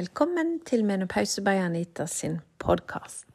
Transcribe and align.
Velkommen 0.00 0.60
til 0.64 0.80
Menopause 0.84 1.42
by 1.44 1.58
Anita 1.60 2.06
sin 2.08 2.38
podkast. 2.62 3.26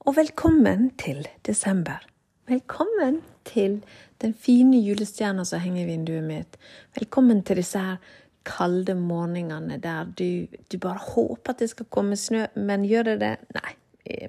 Og 0.00 0.16
velkommen 0.16 0.88
til 0.98 1.20
desember. 1.46 2.02
Velkommen 2.48 3.20
til 3.46 3.76
den 4.18 4.34
fine 4.34 4.80
julestjerna 4.82 5.44
som 5.46 5.62
henger 5.62 5.84
i 5.84 5.92
vinduet 5.92 6.26
mitt. 6.26 6.58
Velkommen 6.98 7.44
til 7.46 7.60
disse 7.60 7.78
her 7.78 8.02
kalde 8.42 8.98
morgenene 8.98 9.78
der 9.78 10.10
du, 10.18 10.48
du 10.72 10.78
bare 10.82 10.98
håper 11.14 11.54
at 11.54 11.62
det 11.62 11.70
skal 11.70 11.86
komme 11.94 12.18
snø, 12.18 12.48
men 12.56 12.88
gjør 12.90 13.12
det 13.12 13.16
det? 13.22 13.32
Nei, 13.54 13.76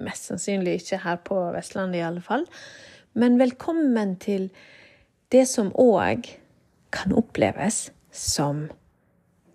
mest 0.06 0.30
sannsynlig 0.30 0.78
ikke 0.84 1.02
her 1.02 1.18
på 1.18 1.42
Vestlandet 1.56 1.98
i 1.98 2.06
alle 2.12 2.22
fall. 2.22 2.46
Men 3.18 3.42
velkommen 3.42 4.14
til 4.22 4.52
det 5.34 5.48
som 5.50 5.74
òg 5.74 6.30
kan 6.94 7.18
oppleves 7.24 7.88
som 8.14 8.68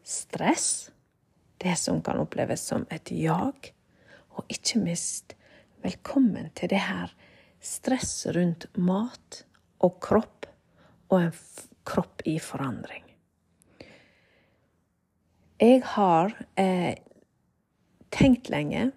stress. 0.03 0.90
Det 1.63 1.75
som 1.75 2.01
kan 2.01 2.17
oppleves 2.17 2.61
som 2.61 2.85
et 2.89 3.11
jag. 3.11 3.73
Og 4.33 4.45
ikke 4.49 4.79
minst 4.81 5.35
velkommen 5.83 6.49
til 6.57 6.71
det 6.71 6.79
her 6.81 7.11
stresset 7.61 8.33
rundt 8.35 8.65
mat 8.81 9.43
og 9.85 9.99
kropp, 10.01 10.47
og 11.13 11.27
en 11.27 11.35
kropp 11.85 12.23
i 12.25 12.39
forandring. 12.41 13.03
Jeg 15.61 15.83
har 15.85 16.33
eh, 16.57 16.97
tenkt 18.09 18.49
lenge 18.49 18.87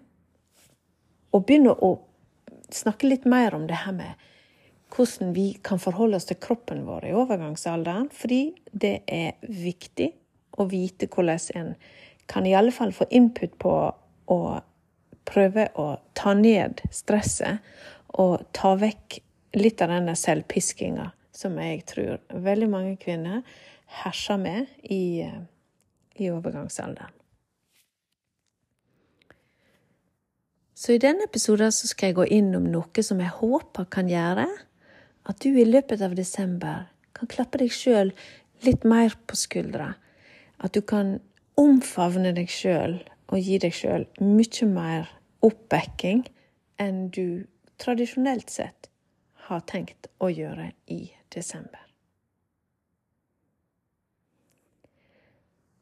å 1.29 1.43
begynne 1.45 1.75
å 1.75 1.91
snakke 2.73 3.11
litt 3.11 3.27
mer 3.29 3.53
om 3.53 3.67
det 3.69 3.83
her 3.83 3.93
med 3.93 4.25
hvordan 4.95 5.35
vi 5.35 5.51
kan 5.61 5.81
forholde 5.81 6.17
oss 6.17 6.25
til 6.31 6.39
kroppen 6.41 6.81
vår 6.87 7.11
i 7.11 7.13
overgangsalderen, 7.13 8.09
fordi 8.09 8.55
det 8.71 9.03
er 9.05 9.37
viktig 9.45 10.09
å 10.57 10.65
vite 10.71 11.11
hvordan 11.11 11.61
en 11.61 11.71
kan 12.25 12.45
i 12.45 12.55
alle 12.55 12.71
fall 12.71 12.93
få 12.93 13.07
input 13.09 13.57
på 13.61 13.73
å 14.31 14.39
prøve 15.25 15.67
å 15.81 15.87
ta 16.17 16.33
ned 16.37 16.81
stresset 16.93 17.65
og 18.19 18.45
ta 18.55 18.75
vekk 18.79 19.19
litt 19.57 19.81
av 19.81 19.93
denne 19.93 20.15
selvpiskinga 20.19 21.09
som 21.35 21.57
jeg 21.59 21.83
tror 21.89 22.21
veldig 22.45 22.69
mange 22.71 22.95
kvinner 23.01 23.43
herser 24.01 24.39
med 24.39 24.71
i, 24.83 25.25
i 26.15 26.31
overgangsalderen. 26.31 27.11
Så 30.75 30.95
i 30.95 30.99
denne 30.99 31.25
episoden 31.25 31.71
skal 31.71 32.11
jeg 32.11 32.17
gå 32.17 32.25
innom 32.35 32.65
noe 32.67 33.03
som 33.03 33.21
jeg 33.23 33.31
håper 33.37 33.87
kan 33.91 34.09
gjøre 34.11 34.45
at 35.25 35.39
du 35.41 35.55
i 35.55 35.65
løpet 35.67 36.03
av 36.03 36.15
desember 36.17 36.89
kan 37.15 37.31
klappe 37.31 37.61
deg 37.61 37.71
sjøl 37.73 38.11
litt 38.65 38.83
mer 38.87 39.15
på 39.25 39.37
skuldra. 39.39 39.93
At 40.59 40.75
du 40.75 40.83
kan 40.85 41.17
omfavne 41.59 42.33
deg 42.35 42.51
sjøl 42.51 42.99
og 43.31 43.39
gi 43.39 43.59
deg 43.61 43.73
sjøl 43.75 44.05
mye 44.21 44.69
mer 44.69 45.09
oppbacking 45.45 46.25
enn 46.81 47.07
du 47.15 47.45
tradisjonelt 47.81 48.51
sett 48.51 48.89
har 49.47 49.63
tenkt 49.69 50.09
å 50.23 50.29
gjøre 50.31 50.71
i 50.91 51.07
desember. 51.33 51.81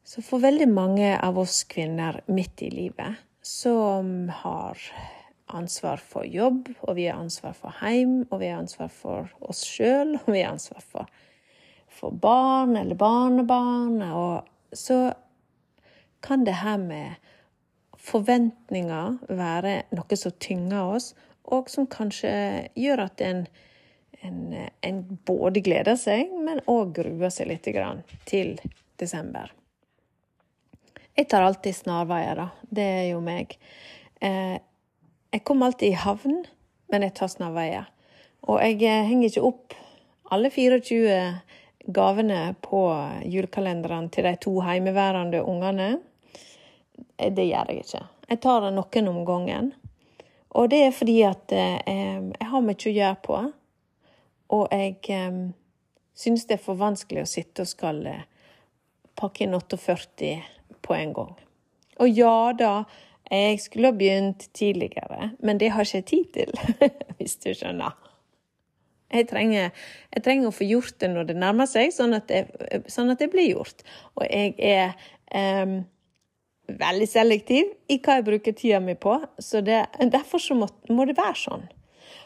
Så 0.04 0.22
for 0.22 0.42
veldig 0.44 0.68
mange 0.70 1.14
av 1.16 1.38
oss 1.40 1.62
kvinner 1.66 2.20
midt 2.30 2.62
i 2.62 2.70
livet 2.70 3.22
som 3.44 4.28
har 4.44 4.78
ansvar 5.54 6.00
for 6.00 6.28
jobb, 6.28 6.68
og 6.84 6.96
vi 6.96 7.08
har 7.08 7.20
ansvar 7.20 7.54
for 7.56 7.74
heim, 7.80 8.22
og 8.30 8.40
vi 8.40 8.50
har 8.50 8.60
ansvar 8.60 8.92
for 8.92 9.32
oss 9.44 9.64
sjøl, 9.68 10.14
og 10.20 10.30
vi 10.32 10.42
har 10.42 10.52
ansvar 10.54 10.84
for, 10.84 11.10
for 11.88 12.14
barn 12.14 12.76
eller 12.80 12.98
barnebarn. 13.00 14.00
Og 14.12 14.76
så 14.76 14.98
kan 16.24 16.44
det 16.46 16.56
her 16.62 16.80
med 16.80 17.20
forventninger 18.04 19.18
være 19.32 19.76
noe 19.96 20.18
som 20.18 20.34
tynger 20.42 20.96
oss, 20.96 21.12
og 21.44 21.68
som 21.72 21.88
kanskje 21.90 22.32
gjør 22.78 23.04
at 23.06 23.20
en, 23.24 23.44
en, 24.24 24.38
en 24.84 25.02
både 25.28 25.62
gleder 25.64 25.98
seg, 26.00 26.32
men 26.32 26.62
òg 26.70 26.96
gruer 27.00 27.32
seg 27.32 27.52
litt 27.52 27.68
til 28.28 28.56
desember. 29.00 29.52
Jeg 31.14 31.28
tar 31.30 31.44
alltid 31.46 31.76
snarveier, 31.76 32.40
da. 32.40 32.48
Det 32.74 32.84
er 32.84 33.04
jo 33.12 33.20
meg. 33.22 33.54
Eh, 34.18 34.56
jeg 35.34 35.44
kommer 35.46 35.70
alltid 35.70 35.92
i 35.92 36.00
havn, 36.00 36.40
men 36.90 37.04
jeg 37.06 37.14
tar 37.14 37.30
snarveier. 37.30 37.86
Og 38.50 38.58
jeg 38.64 38.80
eh, 38.82 39.04
henger 39.06 39.30
ikke 39.30 39.44
opp 39.46 39.76
alle 40.34 40.50
24 40.50 41.20
gavene 41.94 42.40
på 42.64 42.80
julekalenderen 43.30 44.08
til 44.10 44.26
de 44.26 44.34
to 44.42 44.56
heimeværende 44.64 45.44
ungene. 45.44 45.88
Eh, 47.18 47.32
det 47.32 47.48
gjør 47.48 47.72
jeg 47.72 47.84
ikke. 47.84 48.04
Jeg 48.28 48.40
tar 48.44 48.64
det 48.64 48.72
noen 48.76 49.10
om 49.10 49.24
gangen. 49.28 49.72
Og 50.54 50.70
det 50.70 50.84
er 50.86 50.94
fordi 50.94 51.18
at 51.26 51.52
eh, 51.52 51.80
jeg 51.86 52.50
har 52.50 52.64
mye 52.64 52.90
å 52.90 52.96
gjøre 52.98 53.20
på. 53.24 53.40
Og 54.54 54.68
jeg 54.70 54.98
eh, 55.10 55.40
syns 56.14 56.46
det 56.46 56.58
er 56.58 56.64
for 56.64 56.78
vanskelig 56.78 57.24
å 57.24 57.30
sitte 57.30 57.64
og 57.64 57.70
skal 57.70 58.04
eh, 58.06 58.22
pakke 59.18 59.46
inn 59.46 59.56
48 59.56 60.36
på 60.84 60.96
en 60.96 61.16
gang. 61.16 61.34
Og 62.02 62.10
ja 62.10 62.52
da, 62.58 62.74
jeg 63.30 63.60
skulle 63.62 63.90
ha 63.90 63.96
begynt 63.96 64.48
tidligere, 64.52 65.32
men 65.40 65.58
det 65.58 65.72
har 65.74 65.86
ikke 65.86 66.08
tid 66.10 66.26
til, 66.34 66.52
hvis 67.18 67.38
du 67.42 67.52
skjønner. 67.54 67.94
Jeg 69.14 69.28
trenger, 69.30 69.70
jeg 70.10 70.24
trenger, 70.26 70.50
å 70.50 70.54
få 70.54 70.66
gjort 70.66 70.96
det 71.00 71.10
når 71.12 71.28
det 71.28 71.36
nærmer 71.38 71.68
seg, 71.70 71.92
sånn 71.94 72.16
at 72.16 72.26
det, 72.30 72.40
sånn 72.90 73.12
at 73.12 73.20
det 73.22 73.30
blir 73.30 73.46
gjort. 73.46 73.84
Og 74.18 74.26
jeg 74.26 74.56
er 74.58 74.96
um, 75.62 75.76
veldig 76.68 77.06
selektiv 77.08 77.72
i 77.92 77.98
hva 78.00 78.18
jeg 78.18 78.26
bruker 78.26 78.56
tida 78.56 78.80
mi 78.80 78.94
på, 78.98 79.18
så 79.38 79.60
det, 79.64 79.82
derfor 80.12 80.42
så 80.42 80.56
må, 80.58 80.68
må, 80.88 81.06
det 81.08 81.16
være 81.18 81.36
sånn. 81.38 81.66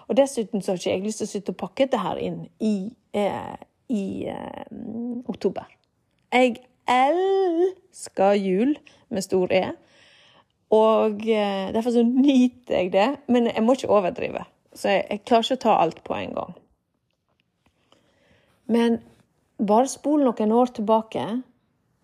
Og 0.08 0.16
dessuten 0.18 0.62
så 0.62 0.72
har 0.72 0.80
ikke 0.80 0.92
jeg 0.92 1.04
lyst 1.04 1.22
til 1.22 1.28
å 1.28 1.32
sitte 1.32 1.54
og 1.54 1.60
pakke 1.60 1.86
dette 1.86 2.00
her 2.00 2.20
inn 2.22 2.38
i, 2.64 2.76
eh, 3.18 3.56
i 3.92 4.04
eh, 4.30 4.62
oktober. 5.28 5.68
Jeg 6.32 6.62
elsker 6.88 8.38
jul 8.38 8.78
med 9.12 9.24
stor 9.24 9.52
E. 9.52 9.66
Og 10.74 11.24
eh, 11.24 11.68
derfor 11.72 11.92
så 11.94 12.04
nyter 12.04 12.74
jeg 12.82 12.92
det, 12.92 13.08
men 13.28 13.48
jeg 13.50 13.64
må 13.64 13.76
ikke 13.76 13.92
overdrive. 13.92 14.44
Så 14.76 14.92
jeg, 14.92 15.04
jeg 15.10 15.24
klarer 15.28 15.46
ikke 15.46 15.58
å 15.58 15.64
ta 15.64 15.76
alt 15.82 16.02
på 16.04 16.16
en 16.16 16.34
gang. 16.36 16.56
Men 18.68 19.00
bare 19.58 19.88
spol 19.88 20.22
noen 20.26 20.52
år 20.54 20.74
tilbake, 20.76 21.24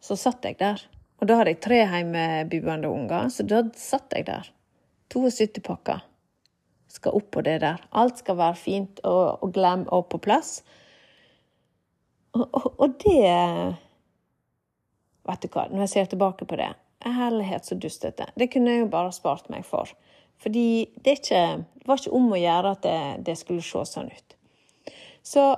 så 0.01 0.17
satt 0.19 0.45
jeg 0.49 0.59
der. 0.61 0.81
Og 1.25 1.29
da 1.31 1.39
hadde 1.39 1.55
jeg 1.55 1.63
tre 1.65 1.77
hjemmebuende 1.89 2.89
unger, 2.93 3.31
så 3.33 3.47
da 3.49 3.63
satt 3.81 4.13
jeg 4.13 4.27
der. 4.29 4.51
72 5.09 5.63
pakker 5.65 6.03
skal 6.93 7.17
opp 7.17 7.31
på 7.33 7.41
det 7.47 7.63
der. 7.63 7.81
Alt 7.97 8.21
skal 8.21 8.37
være 8.37 8.59
fint 8.61 9.01
og, 9.09 9.41
og 9.41 9.55
glam 9.57 9.87
og 9.89 10.11
på 10.13 10.21
plass. 10.21 10.59
Og, 12.37 12.45
og, 12.45 12.67
og 12.77 12.99
det 13.07 13.31
Vet 15.25 15.41
du 15.41 15.49
hva, 15.49 15.65
når 15.71 15.87
jeg 15.87 15.93
ser 15.95 16.11
tilbake 16.13 16.45
på 16.45 16.61
det 16.61 16.75
Herlighet, 17.05 17.65
så 17.65 17.79
dustete. 17.81 18.27
Det 18.37 18.51
kunne 18.53 18.75
jeg 18.75 18.83
jo 18.83 18.91
bare 18.93 19.13
spart 19.17 19.49
meg 19.53 19.65
for. 19.65 19.89
Fordi 20.45 20.85
det, 21.05 21.19
ikke, 21.23 21.41
det 21.81 21.89
var 21.89 22.01
ikke 22.01 22.17
om 22.21 22.29
å 22.33 22.43
gjøre 22.43 22.75
at 22.77 22.85
det, 22.85 23.01
det, 23.25 23.39
skulle 23.41 23.65
se 23.65 23.81
sånn 23.89 24.13
ut. 24.13 24.37
Så, 25.25 25.49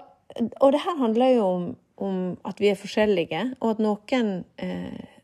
og 0.62 0.72
det 0.74 0.84
her 0.86 0.98
handler 1.02 1.34
jo 1.34 1.44
om, 1.50 1.68
om, 2.06 2.16
at 2.46 2.62
vi 2.62 2.70
er 2.70 2.78
forskjellige, 2.78 3.44
og 3.58 3.74
at 3.74 3.82
noen 3.82 4.32
eh, 4.62 5.15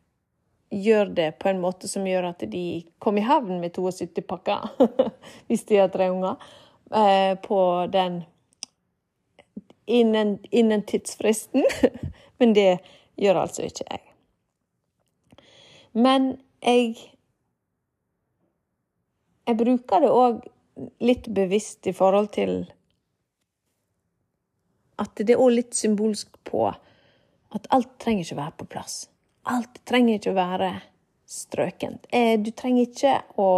gjør 0.72 1.12
det 1.16 1.30
på 1.38 1.48
en 1.50 1.60
måte 1.60 1.88
som 1.88 2.06
gjør 2.08 2.30
at 2.32 2.44
de 2.48 2.82
kommer 3.02 3.22
i 3.22 3.28
havn 3.28 3.60
med 3.60 3.74
72 3.76 4.24
pakker, 4.28 4.70
hvis 5.48 5.66
de 5.68 5.80
har 5.82 5.92
tre 5.92 6.08
unger, 6.12 6.40
eh, 6.94 7.34
på 7.44 7.60
den 7.92 8.22
innen, 9.86 10.38
innen 10.50 10.82
tidsfristen. 10.82 11.66
Men 12.38 12.54
det 12.56 12.80
gjør 13.20 13.44
altså 13.44 13.66
ikke 13.68 13.86
jeg. 13.90 14.04
Men 15.92 16.36
jeg 16.62 17.08
Jeg 19.42 19.58
bruker 19.58 19.98
det 20.00 20.08
òg 20.14 20.36
litt 21.02 21.24
bevisst 21.34 21.86
i 21.90 21.92
forhold 21.92 22.28
til 22.32 22.52
at 25.02 25.18
det 25.18 25.34
er 25.34 25.42
òg 25.42 25.56
litt 25.56 25.74
symbolsk 25.74 26.36
på 26.46 26.68
at 26.70 27.66
alt 27.74 27.90
trenger 27.98 28.22
ikke 28.22 28.38
være 28.38 28.54
på 28.60 28.68
plass. 28.70 28.94
Alt 29.50 29.80
trenger 29.88 30.20
ikke 30.20 30.32
å 30.32 30.38
være 30.38 30.70
strøkent. 31.26 32.06
Eh, 32.14 32.38
du 32.38 32.52
trenger 32.54 32.86
ikke 32.86 33.16
å 33.40 33.48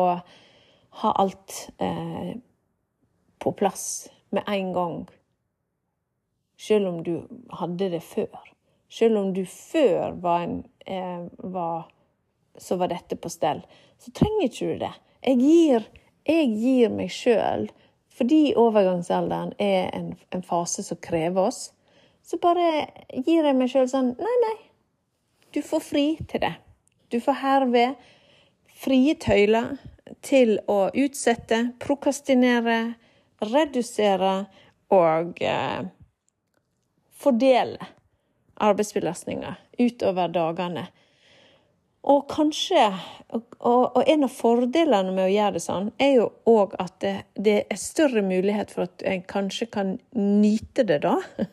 ha 1.00 1.12
alt 1.20 1.56
eh, 1.82 2.36
på 3.42 3.52
plass 3.58 4.08
med 4.34 4.48
en 4.48 4.72
gang, 4.72 4.96
selv 6.56 6.88
om 6.88 7.02
du 7.04 7.18
hadde 7.60 7.90
det 7.92 8.00
før. 8.06 8.52
Selv 8.88 9.20
om 9.20 9.32
du 9.34 9.42
før 9.50 10.14
var, 10.22 10.46
en, 10.46 10.62
eh, 10.86 11.26
var 11.38 11.90
så 12.56 12.76
var 12.76 12.88
dette 12.88 13.16
på 13.16 13.28
stell. 13.28 13.64
Så 13.98 14.12
trenger 14.14 14.48
ikke 14.48 14.72
du 14.72 14.84
det. 14.86 14.92
Jeg 15.24 15.40
gir, 15.40 15.88
jeg 16.28 16.52
gir 16.60 16.92
meg 16.94 17.10
sjøl, 17.12 17.68
fordi 18.14 18.54
overgangsalderen 18.60 19.54
er 19.58 19.90
en, 19.96 20.12
en, 20.30 20.44
fase 20.46 20.84
som 20.86 21.00
krever 21.02 21.48
oss, 21.48 21.72
så 22.22 22.38
bare 22.40 22.86
gir 23.26 23.44
jeg 23.44 23.56
meg 23.58 23.72
sjøl 23.72 23.90
sånn 23.90 24.14
Nei, 24.16 24.36
nei. 24.46 24.56
Du 25.54 25.62
får 25.62 25.80
fri 25.80 26.06
til 26.28 26.42
det. 26.42 26.54
Du 27.08 27.20
får 27.22 27.38
herved 27.38 27.94
frie 28.74 29.14
tøyler 29.22 29.76
til 30.24 30.56
å 30.66 30.88
utsette, 30.90 31.60
prokastinere, 31.78 32.96
redusere 33.44 34.34
og 34.94 35.38
eh, 35.44 35.86
fordele 37.14 37.86
arbeidsbelastninga 38.64 39.54
utover 39.78 40.34
dagene. 40.34 40.88
Og 42.04 42.26
kanskje 42.28 42.82
og, 43.30 43.54
og, 43.64 44.02
en 44.06 44.26
av 44.26 44.34
fordelene 44.34 45.14
med 45.14 45.28
å 45.28 45.32
gjøre 45.32 45.56
det 45.56 45.64
sånn, 45.64 45.90
er 46.02 46.16
jo 46.18 46.28
òg 46.50 46.74
at 46.82 46.98
det, 47.00 47.14
det, 47.38 47.58
er 47.70 47.80
større 47.80 48.26
mulighet 48.26 48.74
for 48.74 48.90
at 48.90 49.06
en 49.08 49.22
kanskje 49.30 49.70
kan 49.72 49.94
nyte 50.18 50.84
det, 50.90 51.00
da. 51.06 51.16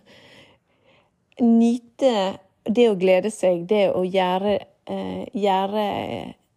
Nyte 1.62 2.16
det 2.64 2.90
å 2.90 3.00
glede 3.00 3.32
seg, 3.34 3.66
det 3.70 3.90
å 3.96 4.04
gjøre, 4.06 4.60
eh, 4.86 5.26
gjøre 5.34 5.86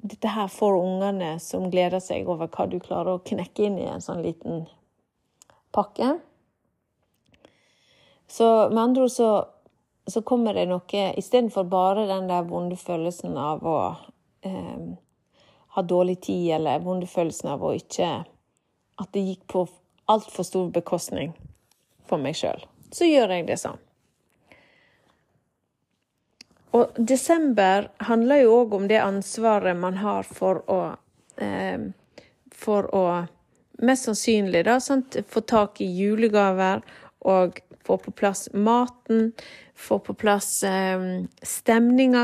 dette 0.05 0.29
her 0.29 0.49
for 0.53 0.77
ungene 0.77 1.39
som 1.41 1.71
gleder 1.73 2.03
seg 2.05 2.29
over 2.29 2.49
hva 2.53 2.69
du 2.69 2.79
klarer 2.81 3.15
å 3.15 3.25
knekke 3.25 3.65
inn 3.65 3.79
i 3.81 3.89
en 3.89 4.05
sånn 4.05 4.23
liten 4.23 4.67
pakke. 5.73 6.19
Så 8.29 8.71
med 8.71 8.83
andre 8.83 9.06
ord 9.06 9.12
så 9.12 9.31
så 10.06 10.23
kommer 10.23 10.55
det 10.55 10.67
noe 10.69 11.05
Istedenfor 11.17 11.65
bare 11.65 12.06
den 12.06 12.29
der 12.29 12.45
vonde 12.49 12.77
følelsen 12.77 13.37
av 13.41 13.65
å 13.65 13.79
eh, 14.45 14.93
ha 15.75 15.83
dårlig 15.83 16.21
tid, 16.23 16.51
eller 16.59 16.85
vonde 16.85 17.06
følelsen 17.06 17.51
av 17.55 17.65
å 17.65 17.73
ikke 17.75 18.11
At 19.01 19.11
det 19.17 19.25
gikk 19.25 19.47
på 19.51 19.65
altfor 20.06 20.47
stor 20.47 20.69
bekostning 20.71 21.33
for 22.06 22.21
meg 22.21 22.37
sjøl. 22.37 22.61
Så 22.93 23.09
gjør 23.09 23.33
jeg 23.35 23.47
det 23.49 23.56
sånn. 23.59 23.81
Og 26.75 26.97
desember 26.99 27.88
handler 28.03 28.43
jo 28.43 28.56
òg 28.62 28.75
om 28.81 28.88
det 28.91 28.99
ansvaret 29.03 29.79
man 29.79 30.00
har 30.03 30.26
for 30.26 30.65
å 30.71 30.81
eh, 31.38 31.91
For 32.55 32.87
å 32.94 33.05
mest 33.82 34.06
sannsynlig 34.06 34.62
da, 34.69 34.79
sant, 34.81 35.17
få 35.29 35.41
tak 35.43 35.81
i 35.82 35.88
julegaver 35.91 36.85
og 37.26 37.59
få 37.85 37.97
på 37.99 38.12
plass 38.15 38.47
maten, 38.55 39.32
få 39.75 39.99
på 39.99 40.15
plass 40.15 40.62
eh, 40.62 41.26
stemninga. 41.43 42.23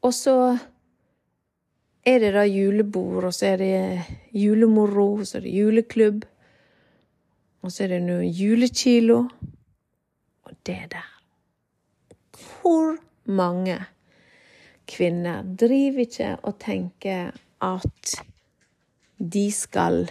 Og 0.00 0.14
så 0.16 0.56
er 2.08 2.24
det 2.24 2.32
da 2.38 2.46
julebord, 2.48 3.28
og 3.28 3.36
så 3.36 3.52
er 3.52 3.60
det 3.60 3.76
julemoro, 4.32 5.10
og 5.20 5.28
så 5.28 5.38
er 5.38 5.46
det 5.46 5.54
juleklubb. 5.58 6.24
Og 7.62 7.74
så 7.74 7.84
er 7.84 7.94
det 7.98 8.02
nå 8.08 8.18
julekilo. 8.24 9.20
Og 10.48 10.58
det 10.64 10.80
der 10.96 11.17
Hvor 12.68 12.98
mange 13.24 13.78
kvinner 14.88 15.46
driver 15.56 16.02
ikke 16.04 16.34
og 16.44 16.58
tenker 16.60 17.30
at 17.64 18.10
de 19.16 19.44
skal 19.52 20.04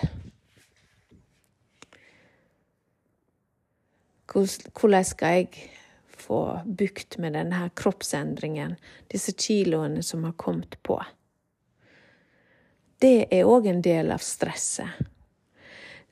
Hvordan 4.34 5.06
skal 5.06 5.36
jeg 5.38 5.70
få 6.18 6.42
bukt 6.66 7.20
med 7.22 7.38
denne 7.38 7.70
kroppsendringen, 7.78 8.76
disse 9.14 9.38
kiloene 9.38 10.02
som 10.04 10.26
har 10.26 10.34
kommet 10.38 10.80
på? 10.82 10.98
Det 13.02 13.30
er 13.30 13.46
òg 13.46 13.70
en 13.70 13.86
del 13.86 14.10
av 14.14 14.26
stresset. 14.26 14.98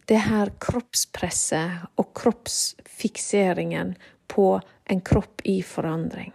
Det 0.06 0.22
her 0.30 0.54
kroppspresset 0.62 1.90
og 1.98 2.14
kroppsfikseringen 2.18 3.96
på 4.28 4.60
en 4.86 5.02
kropp 5.02 5.42
i 5.44 5.62
forandring. 5.64 6.34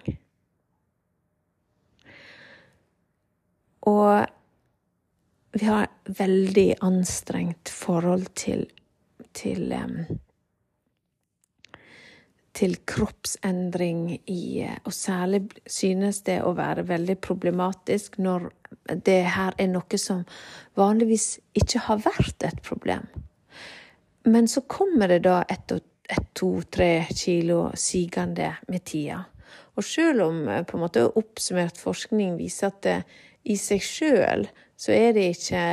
Og 3.91 4.27
vi 5.53 5.67
har 5.67 5.89
veldig 6.05 6.69
anstrengt 6.87 7.73
forhold 7.75 8.29
til, 8.39 8.67
til 9.35 9.73
til 12.61 12.77
kroppsendring 12.85 14.19
i 14.27 14.67
Og 14.85 14.93
særlig 14.93 15.43
synes 15.67 16.23
det 16.27 16.41
å 16.43 16.53
være 16.57 16.87
veldig 16.89 17.17
problematisk 17.23 18.19
når 18.19 18.51
det 19.07 19.23
her 19.35 19.55
er 19.59 19.71
noe 19.71 20.01
som 20.01 20.25
vanligvis 20.79 21.39
ikke 21.57 21.85
har 21.87 22.03
vært 22.05 22.45
et 22.47 22.61
problem. 22.67 23.07
Men 24.25 24.49
så 24.49 24.61
kommer 24.69 25.09
det 25.09 25.23
da 25.25 25.41
et 25.49 25.73
ett 25.73 25.90
to, 26.35 26.61
tre 26.71 27.07
kilo 27.15 27.71
sigende 27.75 28.55
med 28.69 28.85
tida. 28.85 29.23
Og 29.77 29.87
selv 29.87 30.27
om 30.29 30.43
eh, 30.49 30.65
på 30.67 30.77
en 30.77 30.85
måte 30.85 31.07
oppsummert 31.09 31.79
forskning 31.81 32.37
viser 32.41 32.71
at 32.71 32.83
det 32.87 32.99
i 33.49 33.57
seg 33.57 33.81
sjøl 33.85 34.47
så 34.81 34.93
er 34.97 35.15
det 35.17 35.31
ikke 35.35 35.65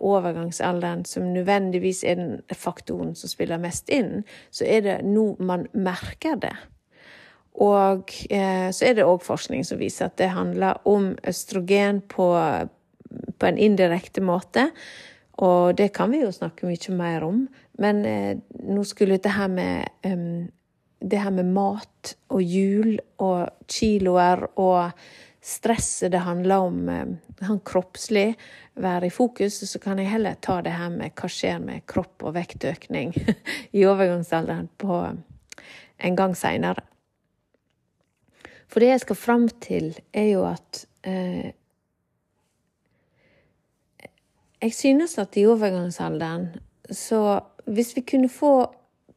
overgangsalderen 0.00 1.04
som 1.04 1.26
nødvendigvis 1.32 2.04
er 2.08 2.14
den 2.16 2.36
faktoren 2.56 3.14
som 3.16 3.28
spiller 3.28 3.60
mest 3.60 3.90
inn, 3.92 4.22
så 4.50 4.64
er 4.64 4.84
det 4.84 4.94
nå 5.04 5.34
man 5.44 5.66
merker 5.76 6.38
det. 6.40 6.54
Og 7.54 8.10
eh, 8.30 8.70
så 8.74 8.88
er 8.88 8.96
det 8.96 9.06
òg 9.06 9.22
forskning 9.22 9.64
som 9.66 9.78
viser 9.78 10.08
at 10.08 10.16
det 10.18 10.32
handler 10.34 10.80
om 10.90 11.12
østrogen 11.26 12.00
på, 12.10 12.26
på, 13.38 13.46
en 13.46 13.60
indirekte 13.60 14.24
måte. 14.24 14.70
Og 15.44 15.76
det 15.78 15.92
kan 15.94 16.10
vi 16.10 16.24
jo 16.24 16.32
snakke 16.34 16.66
mye 16.66 16.96
mer 16.96 17.26
om. 17.26 17.44
Men 17.82 18.04
eh, 18.06 18.36
nå 18.62 18.84
skulle 18.86 19.18
det 19.18 19.34
her 19.34 19.50
med 19.50 19.88
um, 20.06 20.46
det 21.04 21.20
her 21.20 21.30
med 21.34 21.50
mat 21.52 22.14
og 22.32 22.42
jul 22.42 22.96
og 23.20 23.66
kiloer 23.68 24.46
og 24.56 24.94
stresset 25.44 26.14
det 26.14 26.22
handler 26.24 26.64
om 26.64 26.86
han 27.44 27.58
kroppslig, 27.60 28.30
være 28.74 29.06
i 29.06 29.10
fokus, 29.10 29.60
så 29.68 29.78
kan 29.78 29.98
jeg 30.00 30.10
heller 30.10 30.38
ta 30.40 30.60
det 30.64 30.72
her 30.74 30.90
med 30.90 31.12
hva 31.14 31.28
skjer 31.30 31.60
med 31.62 31.84
kropp 31.90 32.24
og 32.24 32.34
vektøkning 32.34 33.12
i 33.78 33.84
overgangsalderen 33.86 34.70
på 34.80 35.00
en 35.98 36.16
gang 36.16 36.34
seinere. 36.36 36.82
For 38.68 38.82
det 38.82 38.90
jeg 38.90 39.04
skal 39.04 39.20
fram 39.20 39.44
til, 39.62 39.92
er 40.12 40.30
jo 40.32 40.46
at 40.48 40.86
eh, 41.06 41.52
Jeg 44.64 44.72
synes 44.72 45.18
at 45.18 45.36
i 45.36 45.42
overgangsalderen 45.44 46.46
så 46.88 47.40
Hvis 47.64 47.94
vi 47.96 48.02
kunne 48.04 48.28
få 48.28 48.54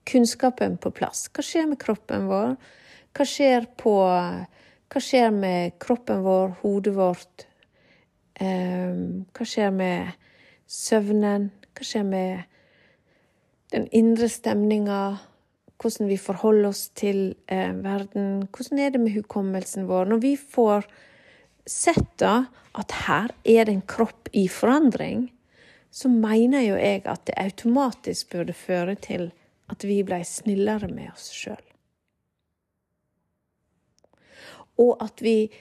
kunnskapen 0.08 0.77
på 0.80 0.92
plass 0.96 1.25
Hva 1.36 1.44
skjer 1.44 1.66
med 1.68 1.80
kroppen 1.82 2.30
vår? 2.30 2.54
Hva 3.18 3.25
skjer 3.27 3.68
på 3.80 3.98
hva 4.88 5.01
skjer 5.04 5.34
med 5.36 5.74
kroppen 5.84 6.22
vår, 6.24 6.54
hodet 6.62 6.94
vårt? 6.96 7.44
Ehm, 8.39 9.25
hva 9.36 9.48
skjer 9.48 9.74
med 9.75 10.13
søvnen? 10.63 11.50
Hva 11.75 11.88
skjer 11.88 12.06
med 12.08 12.46
den 13.75 13.89
indre 13.92 14.30
stemninga? 14.32 15.01
Hvordan 15.77 16.08
vi 16.10 16.18
forholder 16.18 16.70
oss 16.70 16.86
til 16.96 17.36
eh, 17.51 17.74
verden? 17.84 18.48
Hvordan 18.48 18.80
er 18.80 18.96
det 18.96 19.01
med 19.04 19.13
hukommelsen 19.18 19.89
vår? 19.92 20.08
Når 20.08 20.24
vi 20.24 20.34
får 20.39 20.88
sett 21.68 22.16
da 22.24 22.48
at 22.80 22.96
her 23.04 23.36
er 23.44 23.68
det 23.68 23.75
en 23.75 23.88
kropp 23.92 24.32
i 24.32 24.48
forandring, 24.48 25.27
så 25.98 26.12
mener 26.13 26.68
jo 26.68 26.75
jeg 26.77 27.06
at 27.10 27.25
det 27.30 27.39
automatisk 27.42 28.36
burde 28.36 28.54
føre 28.54 28.98
til 29.01 29.32
at 29.72 29.84
vi 29.88 30.04
blei 30.06 30.22
snillere 30.27 30.92
med 30.92 31.10
oss 31.16 31.32
sjøl 31.34 31.63
og 34.77 35.04
at 35.04 35.22
vi 35.22 35.51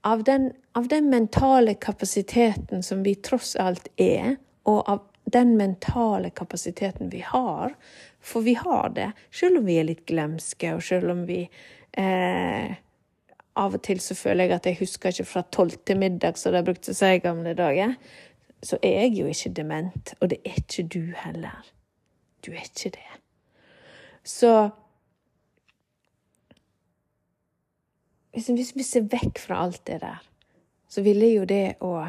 av 0.00 0.24
den, 0.26 0.52
av 0.72 0.88
den, 0.88 1.10
mentale 1.10 1.74
kapasiteten 1.74 2.82
som 2.82 3.02
vi 3.02 3.14
tross 3.14 3.54
alt 3.56 3.88
er, 3.96 4.36
og 4.66 4.82
av 4.90 5.04
den 5.30 5.54
mentale 5.56 6.32
kapasiteten 6.34 7.12
vi 7.12 7.22
har, 7.26 7.76
for 8.20 8.42
vi 8.42 8.56
har 8.58 8.90
det, 8.96 9.12
selv 9.30 9.60
om 9.60 9.68
vi 9.70 9.78
er 9.78 9.86
litt 9.86 10.02
glemske, 10.10 10.74
og 10.74 10.82
selv 10.82 11.14
om 11.14 11.26
vi 11.28 11.44
eh, 11.98 12.80
Av 13.52 13.74
og 13.76 13.82
til 13.84 13.98
så 14.00 14.14
føler 14.16 14.46
jeg 14.46 14.54
at 14.56 14.64
jeg 14.64 14.76
husker 14.78 15.12
ikke 15.12 15.28
fra 15.28 15.40
tolv 15.52 15.74
til 15.84 15.98
middag, 16.00 16.38
som 16.40 16.54
de 16.54 16.62
brukte 16.64 16.94
å 16.94 16.96
si 16.96 17.10
gamle 17.20 17.52
dager. 17.52 17.98
Så 18.62 18.78
er 18.82 19.00
jeg 19.02 19.16
jo 19.18 19.26
ikke 19.26 19.50
dement, 19.56 20.14
og 20.20 20.30
det 20.30 20.38
er 20.44 20.58
ikke 20.60 20.86
du 20.88 21.12
heller. 21.24 21.72
Du 22.46 22.52
er 22.52 22.62
ikke 22.62 22.94
det. 22.98 23.20
Så 24.24 24.70
Hvis 28.32 28.72
vi 28.76 28.82
ser 28.82 29.04
vekk 29.12 29.38
fra 29.38 29.58
alt 29.60 29.82
det 29.86 29.98
der, 30.00 30.22
så 30.88 31.02
ville 31.04 31.26
jo 31.34 31.42
det 31.44 31.74
å 31.84 32.08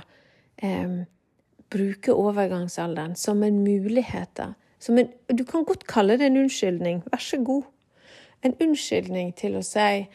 eh, 0.64 1.04
bruke 1.68 2.16
overgangsalderen 2.16 3.18
som 3.20 3.44
en 3.44 3.60
mulighet 3.64 4.40
som 4.84 4.98
en, 4.98 5.10
Du 5.28 5.46
kan 5.46 5.64
godt 5.64 5.88
kalle 5.88 6.18
det 6.18 6.26
en 6.26 6.38
unnskyldning. 6.38 7.04
Vær 7.12 7.20
så 7.20 7.38
god. 7.44 7.64
En 8.44 8.56
unnskyldning 8.60 9.34
til 9.40 9.56
å 9.56 9.64
si 9.64 10.06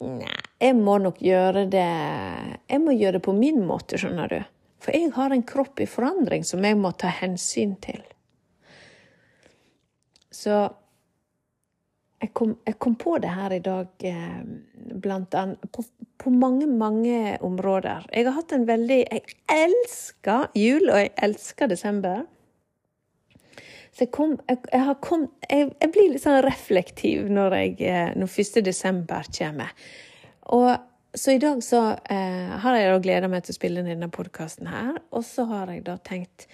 Nei, 0.00 0.28
jeg 0.60 0.76
må 0.78 0.94
nok 0.96 1.18
gjøre 1.20 1.66
det 1.68 1.88
Jeg 2.70 2.80
må 2.80 2.94
gjøre 2.96 3.18
det 3.18 3.24
på 3.24 3.34
min 3.36 3.60
måte, 3.68 3.98
skjønner 4.00 4.32
du. 4.32 4.38
For 4.80 4.96
jeg 4.96 5.12
har 5.16 5.34
en 5.34 5.44
kropp 5.46 5.80
i 5.82 5.88
forandring 5.88 6.44
som 6.46 6.64
jeg 6.64 6.78
må 6.80 6.92
ta 6.96 7.10
hensyn 7.12 7.76
til. 7.84 8.00
Så 10.30 10.56
jeg 12.20 12.32
kom, 12.36 12.54
jeg 12.68 12.76
kom, 12.80 12.96
på 13.00 13.16
det 13.20 13.32
her 13.32 13.52
i 13.56 13.62
dag, 13.64 13.88
eh, 14.04 14.40
blant 15.00 15.34
annet 15.36 15.70
på, 15.72 15.84
på, 16.20 16.32
mange, 16.32 16.66
mange 16.68 17.38
områder. 17.44 18.06
Jeg 18.12 18.28
har 18.28 18.36
hatt 18.36 18.52
en 18.52 18.66
veldig 18.68 18.98
Jeg 19.00 19.38
elsker 19.48 20.50
jul, 20.54 20.90
og 20.90 21.00
jeg 21.00 21.14
elsker 21.28 21.70
desember. 21.72 22.26
Så 23.90 24.04
jeg, 24.04 24.10
kom, 24.14 24.36
jeg, 24.48 24.60
jeg, 24.72 24.96
kom, 25.02 25.26
jeg, 25.50 25.72
blir 25.92 26.12
litt 26.12 26.22
sånn 26.22 26.44
reflektiv 26.44 27.32
når, 27.32 27.56
når 28.20 28.38
1. 28.44 28.60
desember 28.64 29.26
kommer. 29.34 29.72
Og 30.54 30.70
så 31.14 31.34
i 31.34 31.40
dag 31.42 31.62
så 31.64 31.80
eh, 32.10 32.52
har 32.62 32.76
jeg 32.76 32.92
da 32.92 33.02
gleda 33.02 33.28
meg 33.30 33.44
til 33.44 33.54
å 33.54 33.58
spille 33.58 33.84
denne 33.86 34.10
podkasten 34.12 34.70
her, 34.70 35.00
og 35.10 35.24
så 35.26 35.46
har 35.50 35.72
jeg 35.72 35.84
da 35.88 35.96
tenkt 36.06 36.46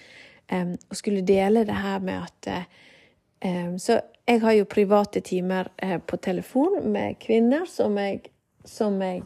eh, 0.47 0.73
å 0.73 0.97
skulle 0.97 1.25
dele 1.25 1.65
det 1.67 1.77
her 1.77 2.03
med 2.03 2.25
at 2.25 2.51
eh, 2.53 3.73
Så 3.77 3.99
jeg 4.25 4.41
har 4.41 4.57
jo 4.57 4.65
private 4.65 5.21
timer 5.21 5.69
eh, 5.77 5.99
på 6.01 6.17
telefon 6.17 6.81
med 6.91 7.19
kvinner 7.21 7.67
som 7.69 7.97
jeg, 8.01 8.31
som 8.65 8.97
jeg 9.01 9.23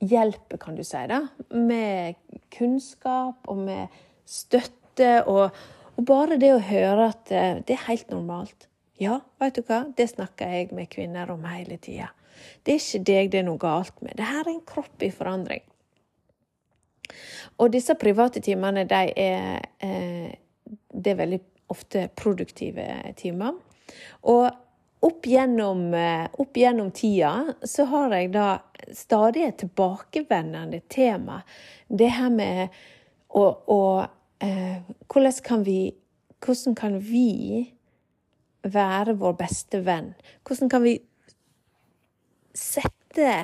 hjelper, 0.00 0.60
kan 0.60 0.76
du 0.76 0.84
si, 0.84 1.00
da. 1.10 1.24
Med 1.54 2.18
kunnskap 2.52 3.48
og 3.48 3.64
med 3.66 4.00
støtte. 4.28 5.12
Og, 5.26 5.50
og 5.96 6.06
bare 6.08 6.38
det 6.40 6.54
å 6.54 6.62
høre 6.64 7.10
at 7.12 7.32
eh, 7.34 7.60
det 7.66 7.76
er 7.76 7.86
helt 7.88 8.10
normalt. 8.12 8.68
Ja, 9.00 9.20
vet 9.40 9.56
du 9.56 9.64
hva, 9.64 9.84
det 9.96 10.10
snakker 10.12 10.50
jeg 10.52 10.72
med 10.76 10.90
kvinner 10.92 11.30
om 11.32 11.46
hele 11.48 11.78
tida. 11.80 12.10
Det 12.64 12.74
er 12.74 12.80
ikke 12.80 13.04
deg 13.10 13.32
det 13.32 13.42
er 13.42 13.46
noe 13.48 13.60
galt 13.60 13.96
med. 14.04 14.16
Det 14.18 14.28
her 14.28 14.44
er 14.44 14.52
en 14.54 14.64
kropp 14.66 15.04
i 15.06 15.12
forandring. 15.14 15.64
Og 17.60 17.72
disse 17.74 17.94
private 17.98 18.40
timene, 18.44 18.86
de 18.88 19.00
er, 19.20 19.64
det 19.80 21.12
er 21.12 21.18
veldig 21.18 21.40
ofte 21.70 22.06
produktive 22.16 22.86
timer. 23.18 23.58
Og 24.30 24.46
opp 25.00 25.26
gjennom, 25.26 25.94
eh, 25.94 26.28
opp 26.38 26.56
gjennom, 26.56 26.90
tida 26.90 27.54
så 27.62 27.84
har 27.84 28.14
jeg 28.14 28.32
da 28.32 28.60
stadig 28.92 29.44
et 29.46 29.58
tilbakevendende 29.58 30.80
tema. 30.88 31.42
Det 31.88 32.10
her 32.16 32.30
med 32.30 32.68
å, 33.28 33.44
å 33.66 33.82
eh, 34.40 34.80
hvordan, 35.06 35.42
kan 35.44 35.64
vi, 35.64 35.94
hvordan 36.44 36.76
kan 36.76 36.98
vi 37.00 37.70
være 38.62 39.16
vår 39.20 39.38
beste 39.40 39.80
venn? 39.86 40.12
Hvordan 40.44 40.72
kan 40.72 40.84
vi 40.84 40.98
sette 42.56 43.34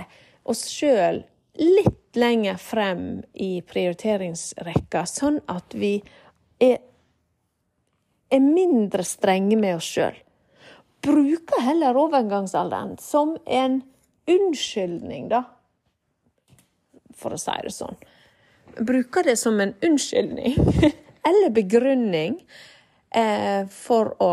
oss 0.46 0.66
sjøl 0.70 1.22
litt 1.56 2.16
lenger 2.16 2.58
frem 2.60 3.22
i 3.32 3.60
prioriteringsrekka, 3.64 5.06
sånn 5.08 5.40
at 5.52 5.74
vi 5.76 5.98
er 6.62 6.78
er 8.30 8.40
mindre 8.42 9.04
strenge 9.06 9.56
med 9.58 9.78
oss 9.78 9.88
sjøl. 9.96 10.16
Bruker 11.06 11.62
heller 11.62 11.98
overgangsalderen 11.98 12.96
som 13.02 13.36
en 13.46 13.80
unnskyldning, 14.26 15.28
da. 15.30 15.44
For 17.16 17.36
å 17.36 17.40
si 17.40 17.54
det 17.62 17.72
sånn. 17.74 17.98
Bruker 18.76 19.24
det 19.24 19.36
som 19.40 19.60
en 19.62 19.74
unnskyldning 19.84 20.56
eller 21.28 21.52
begrunning 21.54 22.40
eh, 23.14 23.62
for 23.72 24.16
å 24.22 24.32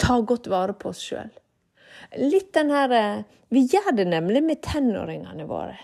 ta 0.00 0.18
godt 0.26 0.50
vare 0.50 0.74
på 0.76 0.90
oss 0.90 1.04
sjøl. 1.06 1.30
Litt 2.18 2.52
den 2.54 2.72
her 2.74 2.90
eh, 2.90 3.22
Vi 3.48 3.64
gjør 3.70 3.92
det 3.94 4.06
nemlig 4.10 4.42
med 4.46 4.62
tenåringene 4.62 5.46
våre. 5.46 5.78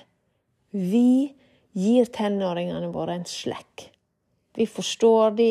Vi 0.71 1.35
gir 1.76 2.11
tenåringene 2.12 2.88
våre 2.95 3.16
en 3.18 3.26
slekk. 3.28 3.88
Vi 4.56 4.66
forstår 4.66 5.37
de, 5.37 5.50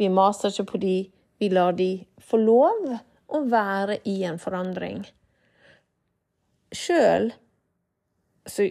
vi 0.00 0.08
maser 0.08 0.52
ikke 0.52 0.72
på 0.72 0.80
de, 0.80 0.94
vi 1.38 1.48
lar 1.52 1.74
de 1.76 1.90
få 2.24 2.40
lov 2.40 2.86
å 3.30 3.40
være 3.50 3.98
i 4.08 4.22
en 4.28 4.38
forandring. 4.40 5.02
Sjøl 6.72 7.32
så 8.46 8.70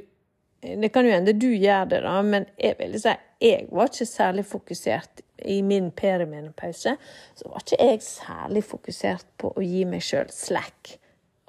Det 0.60 0.90
kan 0.92 1.06
jo 1.08 1.14
hende 1.14 1.32
du 1.40 1.54
gjør 1.56 1.86
det, 1.88 2.02
da, 2.04 2.18
men 2.26 2.46
jeg 2.60 2.76
vil 2.82 2.98
si 3.00 3.14
jeg 3.40 3.70
var 3.72 3.88
ikke 3.88 4.06
særlig 4.06 4.44
fokusert 4.44 5.22
i 5.48 5.62
min 5.64 5.92
perimenopause. 5.96 6.98
Så 7.36 7.48
var 7.48 7.64
ikke 7.64 7.78
jeg 7.80 8.02
særlig 8.04 8.64
fokusert 8.68 9.30
på 9.40 9.54
å 9.56 9.64
gi 9.64 9.86
meg 9.88 10.04
sjøl 10.04 10.28
slack. 10.36 10.98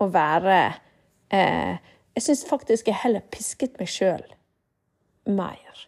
Å 0.00 0.08
være 0.08 0.60
eh, 1.32 1.76
Jeg 2.16 2.24
syns 2.24 2.44
faktisk 2.48 2.88
jeg 2.88 3.02
heller 3.02 3.24
pisket 3.32 3.78
meg 3.80 3.90
sjøl 3.92 4.24
mer. 5.30 5.82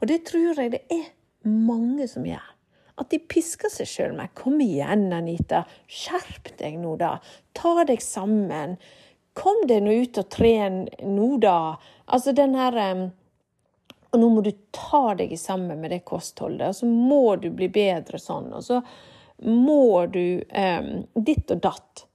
Og 0.00 0.08
det 0.08 0.22
tror 0.28 0.56
jeg 0.56 0.72
det 0.72 0.84
er 0.92 1.08
mange 1.46 2.06
som 2.08 2.24
gjør. 2.26 2.52
At 2.96 3.10
de 3.12 3.18
pisker 3.20 3.72
seg 3.72 3.88
sjøl 3.90 4.14
mer. 4.16 4.30
'Kom 4.32 4.60
igjen, 4.62 5.10
Anita. 5.12 5.64
Skjerp 5.86 6.54
deg 6.56 6.78
nå, 6.80 6.94
da. 7.00 7.18
Ta 7.52 7.84
deg 7.84 8.00
sammen. 8.02 8.78
Kom 9.36 9.66
deg 9.68 9.84
nå 9.84 9.98
ut 10.06 10.22
og 10.22 10.30
tren 10.32 10.86
nå, 11.02 11.36
da.' 11.42 11.76
Altså 12.06 12.32
den 12.32 12.54
her 12.54 12.78
Og 14.14 14.20
nå 14.22 14.28
må 14.32 14.40
du 14.40 14.52
ta 14.72 15.12
deg 15.18 15.34
sammen 15.36 15.80
med 15.82 15.90
det 15.90 16.04
kostholdet, 16.06 16.68
og 16.70 16.74
så 16.78 16.86
må 16.86 17.36
du 17.36 17.50
bli 17.50 17.68
bedre 17.68 18.18
sånn. 18.22 18.46
Og 18.54 18.62
så 18.64 18.80
må 19.44 20.06
du 20.06 20.40
um, 20.40 20.92
ditt 21.26 21.50
og 21.52 21.60
datt. 21.60 22.06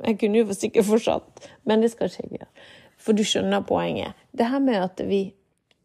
Jeg 0.00 0.18
kunne 0.20 0.40
jo 0.40 0.56
sikkert 0.56 0.88
fortsatt, 0.88 1.46
men 1.64 1.84
det 1.84 1.92
skal 1.92 2.10
ikke 2.10 2.24
jeg 2.24 2.40
gjøre. 2.40 2.66
For 3.04 3.16
du 3.16 3.22
skjønner 3.26 3.64
poenget. 3.66 4.18
Det 4.32 4.48
her 4.48 4.62
med 4.62 4.80
at 4.80 5.00
vi, 5.08 5.22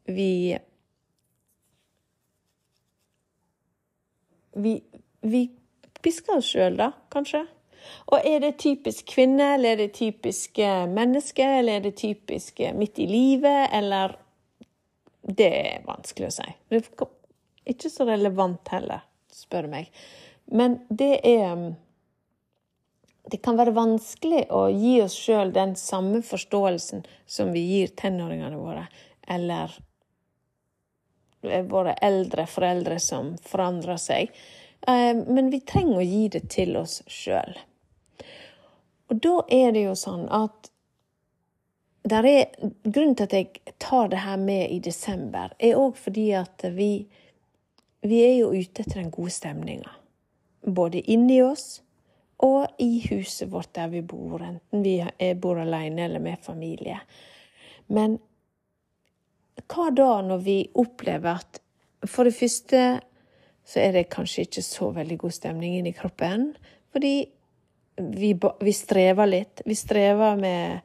vi 0.07 0.57
vi, 4.53 4.83
vi 5.21 5.49
pisker 6.01 6.39
oss 6.39 6.51
sjøl, 6.53 6.77
da, 6.79 6.91
kanskje. 7.13 7.43
Og 8.11 8.25
er 8.27 8.41
det 8.43 8.57
typisk 8.59 9.07
kvinne, 9.13 9.53
eller 9.55 9.75
er 9.75 9.83
det 9.83 9.93
typisk 9.97 10.59
eh, 10.59 10.85
menneske, 10.89 11.45
eller 11.59 11.79
er 11.79 11.85
det 11.87 11.95
typisk 11.99 12.59
eh, 12.59 12.75
midt 12.75 12.99
i 12.99 13.07
livet, 13.09 13.69
eller 13.73 14.17
Det 15.29 15.45
er 15.45 15.83
vanskelig 15.85 16.29
å 16.29 16.33
si. 16.33 16.45
Det 16.71 16.79
er 16.79 17.09
ikke 17.69 17.89
så 17.91 18.05
relevant 18.07 18.71
heller, 18.71 19.03
spør 19.35 19.67
du 19.67 19.73
meg. 19.75 19.89
Men 20.47 20.79
det 20.89 21.19
er 21.27 21.51
mm, 21.59 21.73
Det 23.29 23.37
kan 23.45 23.57
være 23.59 23.75
vanskelig 23.75 24.47
å 24.55 24.63
gi 24.73 24.95
oss 25.03 25.13
sjøl 25.13 25.51
den 25.53 25.75
samme 25.77 26.23
forståelsen 26.25 27.03
som 27.29 27.51
vi 27.53 27.61
gir 27.67 27.91
tenåringene 27.99 28.57
våre, 28.57 28.87
eller 29.27 29.75
våre 31.69 31.93
eldre 31.93 32.47
foreldre 32.49 32.97
som 32.99 33.35
forandrer 33.45 33.99
seg. 34.01 34.31
Eh, 34.87 35.13
men 35.13 35.51
vi 35.53 35.59
trenger 35.61 35.99
å 35.99 36.07
gi 36.07 36.23
det 36.33 36.47
til 36.49 36.77
oss 36.79 37.03
sjøl. 37.05 37.53
Og 39.09 39.21
da 39.21 39.35
er 39.59 39.75
det 39.75 39.83
jo 39.85 39.93
sånn 39.97 40.25
at 40.33 40.71
der 42.09 42.25
er, 42.25 42.45
Grunnen 42.83 43.13
til 43.19 43.27
at 43.27 43.35
jeg 43.35 43.75
tar 43.81 44.09
det 44.09 44.23
her 44.23 44.39
med 44.41 44.71
i 44.71 44.79
desember, 44.81 45.53
er 45.59 45.77
òg 45.77 45.99
fordi 45.99 46.31
at 46.39 46.65
vi, 46.73 47.05
vi 48.01 48.23
er 48.25 48.35
jo 48.39 48.49
ute 48.55 48.81
etter 48.81 49.03
den 49.03 49.13
gode 49.13 49.35
stemninga. 49.35 49.93
Både 50.65 51.03
inni 51.11 51.41
oss 51.43 51.81
og 52.45 52.79
i 52.79 53.01
huset 53.09 53.49
vårt 53.51 53.73
der 53.75 53.89
vi 53.91 54.01
bor, 54.01 54.41
enten 54.43 54.83
vi 54.83 55.33
bor 55.35 55.59
alene 55.59 56.05
eller 56.05 56.23
med 56.23 56.39
familie. 56.43 56.99
Men 57.91 58.17
hva 59.67 59.89
da 59.91 60.11
når 60.23 60.45
vi 60.45 60.59
opplever 60.79 61.41
at 61.41 61.59
for 62.07 62.27
det 62.27 62.37
første 62.37 62.83
så 63.69 63.81
er 63.83 63.91
det 63.93 64.09
kanskje 64.13 64.47
ikke 64.47 64.63
så 64.65 64.89
veldig 64.95 65.17
god 65.19 65.35
stemning 65.35 65.75
inni 65.77 65.91
kroppen, 65.93 66.53
fordi 66.93 67.27
vi, 67.99 68.31
vi 68.61 68.73
strever 68.73 69.29
litt. 69.29 69.61
Vi 69.65 69.75
strever 69.75 70.39
med, 70.39 70.79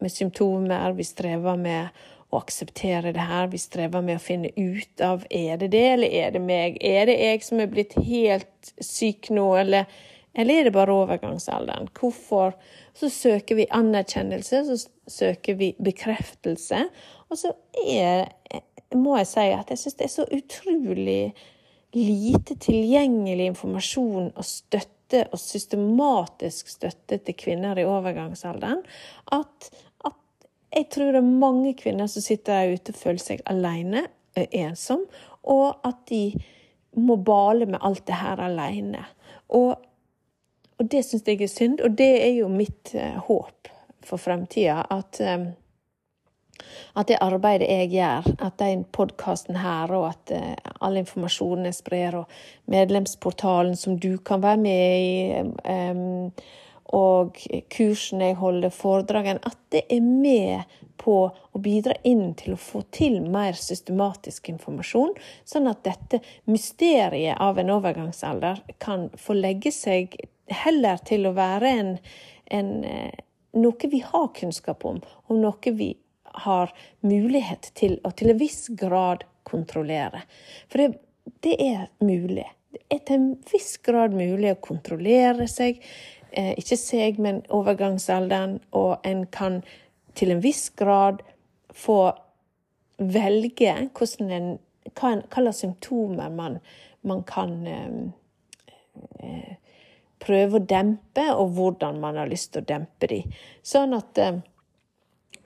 med, 0.00 0.12
symptomer, 0.12 0.94
vi 0.96 1.04
strever 1.04 1.58
med 1.60 2.04
å 2.32 2.40
akseptere 2.40 3.12
det 3.12 3.26
her, 3.28 3.50
vi 3.52 3.60
strever 3.60 4.04
med 4.06 4.16
å 4.16 4.22
finne 4.22 4.52
ut 4.56 5.02
av 5.04 5.26
er 5.28 5.58
det 5.60 5.72
det, 5.74 5.84
eller 5.96 6.14
er 6.22 6.32
det 6.32 6.40
meg? 6.40 6.78
Er 6.80 7.10
det 7.10 7.18
jeg 7.18 7.42
som 7.44 7.60
er 7.60 7.68
blitt 7.74 7.98
helt 7.98 8.72
syk 8.80 9.28
nå, 9.34 9.50
eller, 9.60 9.90
eller 10.34 10.60
er 10.60 10.68
det 10.68 10.74
bare 10.74 10.94
overgangsalderen? 10.94 11.90
Hvorfor? 11.98 12.54
Så 12.96 13.10
søker 13.12 13.58
vi 13.58 13.66
anerkjennelse, 13.70 14.62
så 14.64 14.76
søker 15.08 15.58
vi 15.60 15.72
bekreftelse, 15.82 16.86
og 17.28 17.38
så 17.38 17.52
er, 17.86 18.28
må 18.94 19.16
jeg 19.20 19.28
si 19.28 19.46
at 19.52 19.72
jeg 19.72 19.80
syns 19.80 19.98
det 19.98 20.08
er 20.08 20.14
så 20.16 20.26
utrolig 20.32 21.22
lite 21.92 22.56
tilgjengelig 22.60 23.50
informasjon 23.52 24.32
og 24.32 24.44
støtte 24.46 25.26
og 25.28 25.40
systematisk 25.40 26.70
støtte 26.72 27.18
til 27.20 27.36
kvinner 27.36 27.76
i 27.76 27.84
overgangsalderen 27.84 28.80
at, 29.36 29.68
at 30.08 30.48
jeg 30.72 30.88
tror 30.94 31.12
det 31.12 31.20
er 31.20 31.40
mange 31.44 31.74
kvinner 31.76 32.08
som 32.08 32.24
sitter 32.24 32.62
der 32.62 32.76
ute 32.78 32.94
og 32.94 33.00
føler 33.00 33.20
seg 33.20 33.44
alene, 33.52 34.06
ensom, 34.32 35.04
og 35.44 35.82
at 35.84 35.98
de 36.08 36.24
må 36.96 37.18
bale 37.24 37.66
med 37.68 37.80
alt 37.84 38.06
det 38.08 38.16
her 38.20 38.40
alene. 38.40 39.04
Og, 39.52 39.76
og 40.82 40.90
det 40.90 41.04
syns 41.06 41.26
jeg 41.28 41.42
er 41.42 41.50
synd, 41.50 41.80
og 41.80 41.98
det 41.98 42.12
er 42.24 42.32
jo 42.40 42.50
mitt 42.50 42.94
uh, 42.98 43.18
håp 43.28 43.70
for 44.02 44.18
fremtida. 44.18 44.82
At 44.90 45.20
um, 45.22 45.52
at 46.94 47.08
det 47.08 47.16
arbeidet 47.24 47.66
jeg 47.70 47.88
gjør, 47.94 48.26
at 48.44 48.58
den 48.60 48.84
podkasten 48.94 49.56
her, 49.58 49.90
og 49.96 50.10
at 50.12 50.32
uh, 50.36 50.72
all 50.84 50.98
informasjonen 51.00 51.70
jeg 51.70 51.78
sprer, 51.78 52.18
og 52.22 52.70
medlemsportalen 52.70 53.76
som 53.78 53.96
du 53.98 54.16
kan 54.18 54.42
være 54.42 54.60
med 54.62 54.82
i, 55.02 56.42
og 56.92 57.38
kursene 57.72 58.30
jeg 58.30 58.36
holder, 58.36 58.72
foredragene, 58.74 59.40
at 59.48 59.58
det 59.72 59.86
er 59.90 60.02
med 60.04 60.74
på 61.00 61.16
å 61.32 61.60
bidra 61.62 61.94
inn 62.06 62.34
til 62.38 62.54
å 62.54 62.60
få 62.60 62.82
til 62.94 63.16
mer 63.32 63.56
systematisk 63.58 64.50
informasjon, 64.52 65.14
sånn 65.48 65.70
at 65.70 65.80
dette 65.86 66.20
mysteriet 66.52 67.40
av 67.40 67.58
en 67.58 67.72
overgangsalder 67.78 68.60
kan 68.82 69.08
få 69.18 69.38
legge 69.38 69.72
seg 69.74 70.14
heller 70.50 71.02
til 71.06 71.26
å 71.28 71.34
være 71.36 71.74
en, 71.80 71.92
en, 72.50 72.72
eh, 72.84 73.20
noe 73.58 73.90
vi 73.92 74.00
har 74.04 74.32
kunnskap 74.36 74.84
om, 74.88 75.00
og 75.28 75.36
noe 75.38 75.74
vi 75.76 75.92
har 76.44 76.72
mulighet 77.04 77.70
til 77.76 77.98
å 78.04 78.12
til 78.16 78.32
en 78.32 78.40
viss 78.40 78.66
grad 78.78 79.26
kontrollere. 79.48 80.24
For 80.70 80.82
det, 80.82 80.88
det 81.44 81.58
er 81.60 81.86
mulig. 82.00 82.48
Det 82.72 82.82
er 82.88 83.04
til 83.04 83.18
en 83.18 83.28
viss 83.52 83.76
grad 83.84 84.16
mulig 84.16 84.54
å 84.54 84.60
kontrollere 84.64 85.48
seg, 85.50 85.82
eh, 86.32 86.54
ikke 86.56 86.78
seg, 86.80 87.20
men 87.20 87.42
overgangsalderen, 87.52 88.60
og 88.72 89.04
en 89.08 89.26
kan 89.26 89.60
til 90.14 90.32
en 90.32 90.42
viss 90.44 90.68
grad 90.76 91.22
få 91.72 92.12
velge 92.98 93.72
en, 93.72 93.90
hva 93.92 95.12
slags 95.24 95.62
symptomer 95.62 96.32
man, 96.32 96.58
man 97.02 97.22
kan 97.26 97.54
eh, 97.66 97.92
eh, 99.24 99.54
prøve 100.22 100.58
å 100.58 100.66
dempe, 100.66 101.26
og 101.34 101.56
hvordan 101.56 102.00
man 102.02 102.20
har 102.20 102.30
lyst 102.30 102.52
til 102.52 102.62
å 102.62 102.68
dempe 102.68 103.10
de. 103.10 103.22
Sånn 103.66 103.94
at 103.96 104.18
eh, 104.22 104.38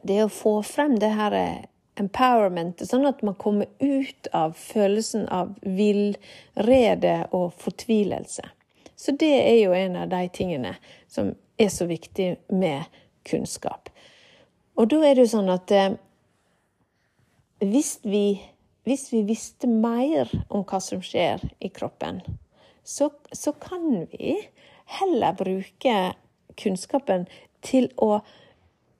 det 0.06 0.20
å 0.24 0.32
få 0.32 0.60
frem 0.66 0.98
det 1.00 1.14
her 1.16 1.32
empowermentet, 1.34 1.72
empowerment, 1.96 2.82
sånn 2.84 3.08
at 3.08 3.22
man 3.24 3.36
kommer 3.40 3.70
ut 3.80 4.28
av 4.36 4.52
følelsen 4.60 5.22
av 5.32 5.54
villrede 5.64 7.14
og 7.32 7.54
fortvilelse. 7.56 8.44
Så 8.96 9.14
det 9.16 9.32
er 9.38 9.58
jo 9.62 9.72
en 9.76 9.96
av 10.02 10.10
de 10.12 10.22
tingene 10.32 10.74
som 11.08 11.32
er 11.56 11.70
så 11.72 11.88
viktig 11.88 12.34
med 12.52 12.84
kunnskap. 13.28 13.88
Og 14.76 14.90
da 14.92 15.00
er 15.04 15.16
det 15.16 15.26
jo 15.26 15.32
sånn 15.38 15.48
at 15.52 15.72
eh, 15.72 15.96
hvis, 17.64 17.96
vi, 18.04 18.40
hvis 18.84 19.08
vi 19.12 19.22
visste 19.28 19.68
mer 19.68 20.28
om 20.48 20.66
hva 20.68 20.80
som 20.84 21.00
skjer 21.04 21.44
i 21.64 21.72
kroppen, 21.72 22.20
så, 22.86 23.08
så 23.32 23.52
kan 23.56 24.04
vi 24.12 24.36
heller 24.86 25.36
bruke 25.36 25.96
kunnskapen 26.56 27.26
til 27.66 27.90
å 28.02 28.20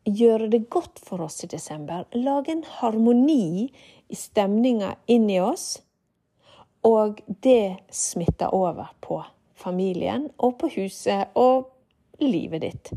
gjøre 0.07 0.50
det 0.52 0.66
godt 0.71 1.00
for 1.02 1.25
oss 1.26 1.43
i 1.45 1.50
desember. 1.50 2.05
Lage 2.14 2.52
en 2.55 2.64
harmoni 2.78 3.66
i 4.09 4.19
stemninga 4.19 4.95
inni 5.11 5.40
oss. 5.43 5.81
Og 6.87 7.23
det 7.43 7.78
smitter 7.90 8.55
over 8.55 8.93
på 9.02 9.23
familien 9.59 10.28
og 10.38 10.59
på 10.61 10.71
huset 10.76 11.35
og 11.35 11.73
livet 12.23 12.62
ditt. 12.62 12.93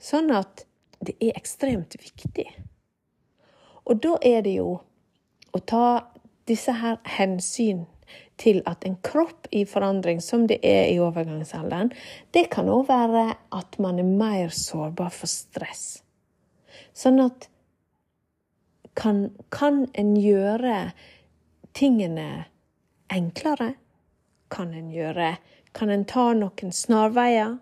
Sånn 0.00 0.32
at 0.32 0.64
det 1.04 1.16
er 1.20 1.36
ekstremt 1.36 1.96
viktig. 2.00 2.46
Og 3.84 4.00
da 4.00 4.16
er 4.24 4.44
det 4.46 4.56
jo 4.60 4.78
å 5.52 5.60
ta 5.60 6.06
disse 6.48 6.72
her 6.80 7.00
hensyn 7.18 7.84
til 8.40 8.62
at 8.68 8.84
en 8.88 8.96
kropp 9.04 9.48
i 9.52 9.64
forandring, 9.68 10.20
som 10.24 10.46
det 10.48 10.60
er 10.64 10.88
i 10.88 10.98
overgangsalderen, 11.02 11.92
det 12.32 12.48
kan 12.52 12.70
òg 12.72 12.86
være 12.88 13.26
at 13.56 13.78
man 13.78 14.00
er 14.00 14.08
mer 14.08 14.54
sårbar 14.54 15.12
for 15.12 15.30
stress. 15.30 16.00
Sånn 16.96 17.20
at 17.22 17.48
kan, 18.98 19.28
kan 19.52 19.84
en 19.94 20.14
gjøre 20.18 20.90
tingene 21.76 22.46
enklere? 23.12 23.74
Kan 24.50 24.74
en 24.74 24.90
gjøre 24.90 25.36
Kan 25.70 25.90
en 25.94 26.02
ta 26.04 26.32
noen 26.34 26.72
snarveier? 26.74 27.52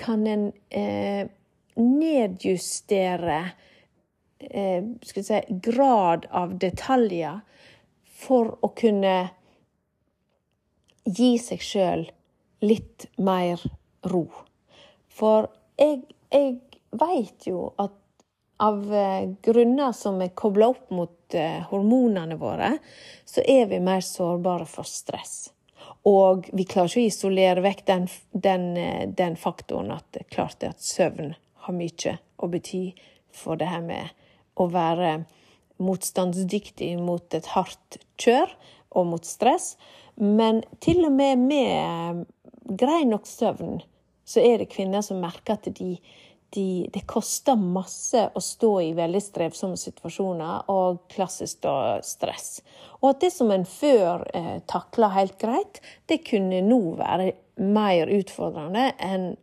Kan 0.00 0.22
en 0.26 0.46
eh, 0.72 1.28
nedjustere 1.76 3.40
eh, 4.38 4.86
si, 5.04 5.40
grad 5.66 6.24
av 6.30 6.54
detaljer 6.62 7.42
for 8.24 8.54
å 8.64 8.70
kunne 8.76 9.16
gi 11.04 11.34
seg 11.38 11.60
sjøl 11.62 12.06
litt 12.64 13.08
mer 13.20 13.60
ro. 14.08 14.24
For 15.12 15.50
jeg, 15.78 16.00
jeg 16.32 16.56
veit 16.96 17.46
jo 17.48 17.68
at 17.80 18.00
av 18.64 18.94
eh, 18.94 19.28
grunner 19.42 19.92
som 19.92 20.20
er 20.22 20.34
kobla 20.36 20.70
opp 20.72 20.90
mot 20.94 21.34
eh, 21.34 21.60
hormonene 21.70 22.38
våre, 22.40 22.76
så 23.26 23.42
er 23.44 23.66
vi 23.70 23.80
mer 23.82 24.04
sårbare 24.06 24.66
for 24.70 24.88
stress. 24.88 25.50
Og 26.08 26.48
vi 26.52 26.66
klarer 26.68 26.92
ikke 26.92 27.02
å 27.02 27.10
isolere 27.10 27.64
vekk 27.64 27.86
den, 27.88 28.06
den, 28.32 28.66
den 29.16 29.36
faktoren 29.40 29.92
at 29.96 30.18
klart 30.32 30.64
at 30.64 30.84
søvn 30.84 31.34
har 31.64 31.76
mye 31.76 32.18
å 32.36 32.48
bety 32.52 32.84
for 33.34 33.60
det 33.60 33.70
her 33.72 33.82
med 33.84 34.12
å 34.60 34.68
være 34.70 35.24
motstandsdyktig 35.82 36.94
mot 37.02 37.34
et 37.34 37.48
hardt 37.54 37.98
kjør 38.20 38.52
og 38.94 39.08
mot 39.10 39.26
stress. 39.26 39.74
Men 40.16 40.62
til 40.84 41.02
og 41.06 41.14
med 41.14 41.40
med 41.42 42.24
grei 42.78 43.02
nok 43.08 43.26
søvn, 43.28 43.80
så 44.24 44.40
er 44.40 44.62
det 44.62 44.72
kvinner 44.72 45.04
som 45.04 45.20
merker 45.20 45.58
at 45.58 45.66
de, 45.76 45.96
de, 46.54 46.66
det 46.94 47.04
koster 47.10 47.58
masse 47.60 48.22
å 48.32 48.40
stå 48.40 48.72
i 48.86 48.92
veldig 48.96 49.20
strevsomme 49.20 49.76
situasjoner 49.80 50.70
og 50.72 51.02
klassisk 51.12 51.60
da 51.66 51.98
stress. 52.06 52.62
Og 53.02 53.10
at 53.10 53.24
det 53.26 53.32
som 53.34 53.52
en 53.52 53.66
før 53.68 54.24
eh, 54.32 54.60
takla 54.70 55.10
helt 55.18 55.36
greit, 55.42 55.82
det 56.08 56.22
kunne 56.24 56.62
nå 56.64 56.80
være 57.00 57.34
mer 57.60 58.10
utfordrende 58.14 58.92
enn 59.02 59.34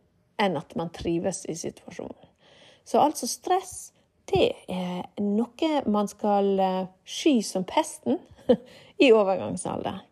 enn 0.42 0.56
at 0.58 0.74
man 0.74 0.90
trives 0.90 1.44
i 1.46 1.54
situasjonen. 1.54 2.28
Så 2.84 2.98
altså 2.98 3.28
stress, 3.30 3.91
det 4.30 4.48
er 4.70 5.02
noe 5.22 5.82
man 5.90 6.08
skal 6.10 6.50
eh, 6.60 6.82
sky 7.04 7.40
som 7.42 7.64
pesten 7.68 8.20
i 9.02 9.10
overgangsalder. 9.12 10.02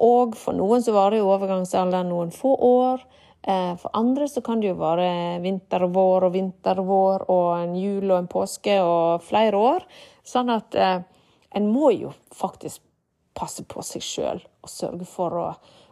Og 0.00 0.36
for 0.38 0.56
noen 0.56 0.84
så 0.84 0.94
varer 0.96 1.20
jo 1.20 1.32
overgangsalder 1.32 2.06
noen 2.08 2.30
få 2.32 2.54
år. 2.64 3.02
Eh, 3.42 3.74
for 3.80 3.90
andre 3.96 4.28
så 4.28 4.42
kan 4.44 4.62
det 4.62 4.70
jo 4.70 4.78
være 4.80 5.40
vinter 5.44 5.84
og 5.88 5.96
vår 5.96 6.28
og 6.28 6.36
vinter 6.36 6.80
og 6.80 6.88
vår 6.88 7.26
og 7.32 7.48
en 7.58 7.74
jul 7.76 8.06
og 8.06 8.18
en 8.18 8.30
påske 8.30 8.78
og 8.84 9.26
flere 9.26 9.60
år. 9.60 9.84
Sånn 10.24 10.52
at 10.54 10.78
eh, 10.78 11.02
en 11.56 11.68
må 11.68 11.90
jo 11.96 12.14
faktisk 12.36 12.84
passe 13.36 13.64
på 13.68 13.82
seg 13.86 14.04
sjøl 14.04 14.40
og 14.40 14.70
sørge 14.70 15.06
for 15.08 15.36
å 15.40 15.50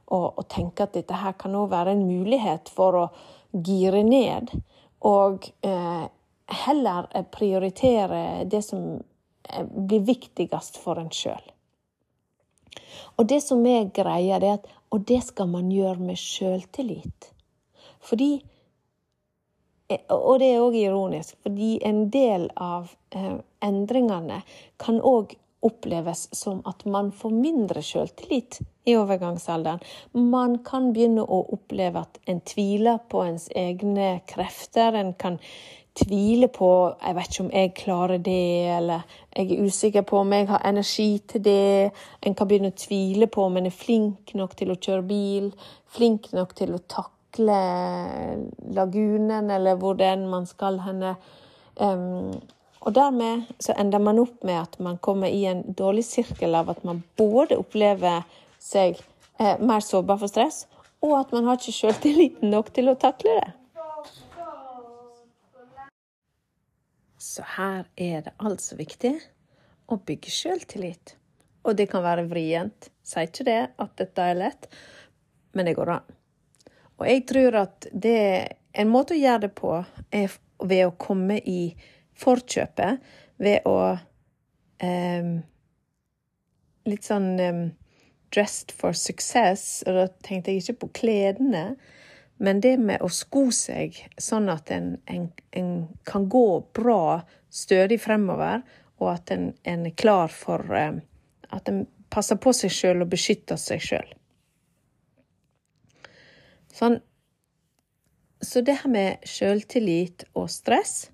å, 0.08 0.18
å, 0.40 0.44
tenke 0.48 0.86
at 0.86 0.96
dette 0.96 1.16
her 1.20 1.36
kan 1.40 1.56
òg 1.58 1.70
være 1.72 1.94
en 1.96 2.06
mulighet 2.08 2.70
for 2.72 2.96
å 2.96 3.04
gire 3.52 4.02
ned. 4.06 4.52
Og 5.08 5.48
eh, 5.66 6.06
heller 6.48 7.06
prioritere 7.30 8.44
det 8.44 8.62
som 8.62 9.02
eh, 9.52 9.64
blir 9.64 10.00
viktigst 10.00 10.76
for 10.80 11.00
en 11.00 11.10
sjøl. 11.12 11.42
Og 13.18 13.26
det 13.28 13.40
som 13.44 13.64
er 13.66 13.90
greia, 13.94 14.38
det 14.38 14.48
er 14.48 14.60
at 14.60 14.74
Og 14.90 15.02
det 15.04 15.20
skal 15.20 15.48
man 15.52 15.68
gjøre 15.68 16.00
med 16.00 16.16
sjøltillit. 16.16 17.32
Fordi 18.00 18.42
eh, 19.90 20.00
Og 20.08 20.38
det 20.40 20.54
er 20.54 20.62
òg 20.64 20.74
ironisk, 20.74 21.36
fordi 21.42 21.78
en 21.84 22.08
del 22.10 22.48
av 22.56 22.94
eh, 23.10 23.36
endringene 23.60 24.42
kan 24.78 25.00
òg 25.00 25.36
oppleves 25.60 26.28
som 26.32 26.62
at 26.64 26.84
man 26.84 27.10
får 27.12 27.30
mindre 27.34 27.82
selvtillit 27.82 28.60
i 28.86 28.94
overgangsalderen. 28.96 29.80
Man 30.12 30.60
kan 30.64 30.92
begynne 30.94 31.24
å 31.26 31.40
oppleve 31.52 32.04
at 32.06 32.20
en 32.30 32.40
tviler 32.40 33.00
på 33.10 33.24
ens 33.26 33.48
egne 33.50 34.20
krefter. 34.30 34.94
En 34.94 35.12
kan 35.18 35.40
tvile 35.94 36.48
på 36.48 36.94
'jeg 37.02 37.14
vet 37.14 37.28
ikke 37.28 37.44
om 37.44 37.50
jeg 37.50 37.74
klarer 37.74 38.18
det', 38.18 38.76
eller 38.76 39.00
'jeg 39.36 39.52
er 39.52 39.64
usikker 39.64 40.02
på 40.02 40.18
om 40.18 40.32
jeg 40.32 40.48
har 40.48 40.62
energi 40.64 41.18
til 41.28 41.40
det'. 41.40 41.90
En 42.22 42.34
kan 42.34 42.48
begynne 42.48 42.72
å 42.72 42.76
tvile 42.76 43.26
på 43.26 43.42
om 43.42 43.56
en 43.56 43.66
er 43.66 43.70
flink 43.70 44.34
nok 44.34 44.56
til 44.56 44.70
å 44.70 44.76
kjøre 44.76 45.02
bil, 45.02 45.52
flink 45.86 46.32
nok 46.32 46.54
til 46.54 46.74
å 46.74 46.78
takle 46.88 47.58
lagunen, 48.74 49.50
eller 49.50 49.74
hvor 49.74 49.94
det 49.94 50.06
enn 50.06 50.28
man 50.28 50.46
skal 50.46 50.78
henne. 50.78 51.16
Um, 51.80 52.40
og 52.80 52.94
dermed 52.94 53.42
så 53.60 53.74
ender 53.78 53.98
man 53.98 54.18
opp 54.18 54.44
med 54.44 54.60
at 54.60 54.80
man 54.80 54.98
kommer 54.98 55.26
i 55.26 55.44
en 55.44 55.62
dårlig 55.78 56.04
sirkel 56.04 56.54
av 56.54 56.70
at 56.70 56.84
man 56.84 57.02
både 57.16 57.58
opplever 57.58 58.22
seg 58.58 59.00
eh, 59.38 59.58
mer 59.60 59.80
sårbar 59.80 60.18
for 60.18 60.30
stress, 60.30 60.66
og 61.02 61.18
at 61.20 61.32
man 61.32 61.44
har 61.44 61.58
ikke 61.58 61.74
sjøltilliten 61.74 62.50
nok 62.50 62.72
til 62.74 62.90
å 62.90 62.98
takle 62.98 63.38
det. 63.40 63.50
Så 67.18 67.42
her 67.56 67.88
er 67.96 68.22
det 68.26 68.34
altså 68.38 68.78
viktig 68.78 69.16
å 69.90 69.98
bygge 70.06 70.30
sjøltillit. 70.30 71.16
Og 71.66 71.76
det 71.76 71.88
kan 71.90 72.04
være 72.04 72.28
vrient. 72.30 72.90
Sier 73.06 73.26
ikke 73.28 73.46
det 73.48 73.60
at 73.74 73.94
dette 73.98 74.28
er 74.30 74.38
lett, 74.38 74.68
men 75.56 75.66
det 75.66 75.74
går 75.78 75.96
an. 75.98 76.14
Og 76.98 77.06
jeg 77.06 77.24
tror 77.30 77.58
at 77.64 77.88
det, 77.92 78.20
en 78.74 78.90
måte 78.90 79.16
å 79.16 79.18
gjøre 79.18 79.46
det 79.46 79.52
på, 79.58 79.74
er 80.14 80.32
ved 80.58 80.86
å 80.86 80.96
komme 80.98 81.38
i 81.38 81.74
forkjøpet 82.18 83.04
ved 83.38 83.68
å 83.68 83.78
um, 84.82 85.38
Litt 86.88 87.04
sånn 87.04 87.34
um, 87.36 87.64
dressed 88.32 88.70
for 88.72 88.96
success, 88.96 89.82
og 89.84 89.98
da 89.98 90.04
tenkte 90.24 90.54
jeg 90.54 90.62
ikke 90.62 90.86
på 90.86 90.88
klærne. 91.02 91.64
Men 92.38 92.60
det 92.62 92.76
med 92.78 93.02
å 93.02 93.10
sko 93.10 93.48
seg 93.54 93.96
sånn 94.20 94.46
at 94.52 94.70
en, 94.70 94.92
en, 95.10 95.26
en 95.58 95.72
kan 96.06 96.28
gå 96.30 96.46
bra, 96.76 97.24
stødig 97.50 97.98
fremover, 98.02 98.62
og 98.98 99.10
at 99.12 99.32
en, 99.34 99.50
en 99.66 99.86
er 99.86 99.94
klar 99.98 100.30
for 100.30 100.62
um, 100.74 101.00
At 101.54 101.68
en 101.70 101.86
passer 102.12 102.36
på 102.36 102.52
seg 102.52 102.72
sjøl 102.72 103.04
og 103.04 103.12
beskytter 103.12 103.56
seg 103.60 103.80
sjøl. 103.80 104.08
Sånn. 106.74 106.98
Så 108.44 108.60
det 108.62 108.76
her 108.82 108.90
med 108.92 109.24
sjøltillit 109.26 110.26
og 110.38 110.50
stress, 110.52 111.08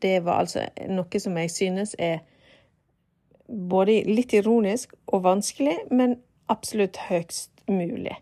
det 0.00 0.22
var 0.24 0.44
altså 0.44 0.64
noe 0.88 1.20
som 1.20 1.36
jeg 1.36 1.52
synes 1.52 1.92
er 1.98 2.22
både 3.50 3.98
litt 4.08 4.32
ironisk 4.32 4.94
og 5.10 5.26
vanskelig, 5.26 5.76
men 5.90 6.16
absolutt 6.48 6.96
høyst 7.10 7.50
mulig. 7.68 8.14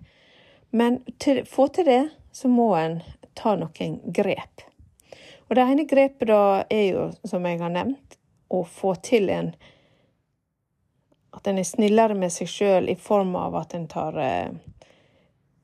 Men 0.75 1.01
til 1.23 1.45
få 1.47 1.69
til 1.73 1.87
det, 1.87 2.03
så 2.39 2.49
må 2.49 2.69
en 2.79 3.01
ta 3.39 3.57
noen 3.59 3.99
grep. 4.15 4.63
Og 5.49 5.57
det 5.57 5.65
ene 5.65 5.87
grepet 5.89 6.31
da 6.31 6.63
er 6.71 6.85
jo, 6.93 7.09
som 7.27 7.47
jeg 7.49 7.59
har 7.63 7.73
nevnt, 7.75 8.19
å 8.49 8.63
få 8.65 8.95
til 9.05 9.29
en 9.35 9.53
At 11.39 11.47
en 11.47 11.59
er 11.61 11.67
snillere 11.69 12.15
med 12.19 12.33
seg 12.33 12.49
sjøl 12.51 12.89
i 12.89 12.97
form 12.99 13.35
av 13.37 13.55
at 13.55 13.75
en 13.77 13.85
tar 13.87 14.17
eh, 14.19 14.55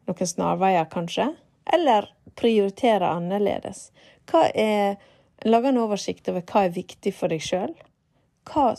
noen 0.06 0.28
snarveier, 0.28 0.84
kanskje. 0.92 1.30
Eller 1.72 2.10
prioritere 2.38 3.08
annerledes. 3.08 3.88
Hva 4.28 4.44
er 4.54 5.00
Lage 5.44 5.68
en 5.68 5.78
oversikt 5.82 6.28
over 6.30 6.44
hva 6.48 6.62
er 6.64 6.72
viktig 6.72 7.10
for 7.12 7.32
deg 7.32 7.42
sjøl. 7.44 7.72
Hva, 8.48 8.70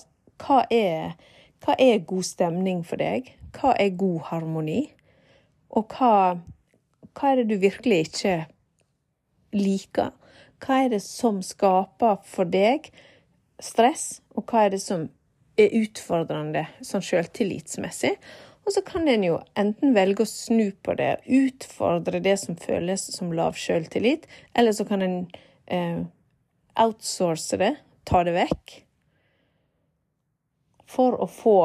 hva, 0.42 0.64
hva, 0.66 1.76
er 1.78 2.06
god 2.10 2.26
stemning 2.26 2.80
for 2.88 2.98
deg? 3.02 3.28
Hva 3.54 3.76
er 3.82 3.92
god 4.00 4.24
harmoni? 4.32 4.80
Og 5.78 5.94
hva, 5.94 6.40
hva 7.16 7.32
er 7.32 7.42
det 7.42 7.50
du 7.50 7.60
virkelig 7.62 8.06
ikke 8.10 8.36
liker? 9.56 10.12
Hva 10.64 10.82
er 10.84 10.96
det 10.96 11.02
som 11.04 11.42
skaper 11.46 12.20
for 12.28 12.48
deg 12.50 12.90
stress, 13.64 14.20
og 14.36 14.48
hva 14.50 14.66
er 14.66 14.76
det 14.76 14.82
som 14.84 15.08
er 15.60 15.76
utfordrende 15.80 16.66
sånn 16.84 17.04
sjøltillitsmessig? 17.06 18.16
Og 18.66 18.74
så 18.74 18.82
kan 18.82 19.08
en 19.08 19.24
jo 19.24 19.38
enten 19.60 19.94
velge 19.96 20.26
å 20.26 20.30
snu 20.30 20.72
på 20.84 20.96
det, 20.98 21.20
utfordre 21.30 22.20
det 22.24 22.36
som 22.42 22.58
føles 22.58 23.04
som 23.14 23.34
lav 23.38 23.58
sjøltillit, 23.60 24.26
eller 24.58 24.74
så 24.74 24.88
kan 24.90 25.06
en 25.06 25.20
eh, 25.70 26.02
outsource 26.82 27.60
det, 27.62 27.76
ta 28.10 28.24
det 28.26 28.34
vekk, 28.36 28.80
for 30.90 31.18
å 31.22 31.28
få 31.30 31.60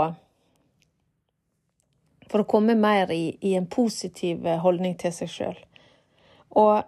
For 2.31 2.43
å 2.43 2.49
komme 2.49 2.77
mer 2.79 3.11
i, 3.13 3.37
i 3.43 3.55
en 3.59 3.67
positiv 3.71 4.47
eh, 4.47 4.61
holdning 4.63 4.97
til 5.01 5.15
seg 5.15 5.33
sjøl. 5.33 5.61
Og, 6.61 6.83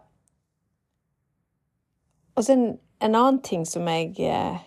og 2.34 2.44
så 2.44 2.54
en, 2.54 2.66
en, 3.02 3.14
annen 3.14 3.40
ting 3.44 3.64
som 3.68 3.88
jeg 3.90 4.14
eh, 4.26 4.60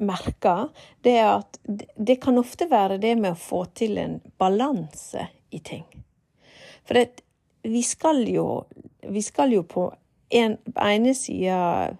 merker, 0.00 0.70
det 1.04 1.16
er 1.20 1.30
at 1.34 1.60
det 1.96 2.18
kan 2.22 2.40
ofte 2.40 2.68
være 2.70 3.00
det 3.02 3.14
med 3.20 3.34
å 3.34 3.42
få 3.42 3.64
til 3.76 4.00
en 4.00 4.18
balanse 4.40 5.28
i 5.52 5.60
ting. 5.64 5.84
For 6.88 6.98
det, 6.98 7.22
vi 7.62 7.82
skal 7.86 8.24
jo 8.26 8.64
Vi 9.02 9.22
skal 9.22 9.52
jo 9.52 9.62
på 9.66 9.88
en 10.30 10.56
på 10.56 10.80
ene 10.80 11.14
sida 11.14 11.92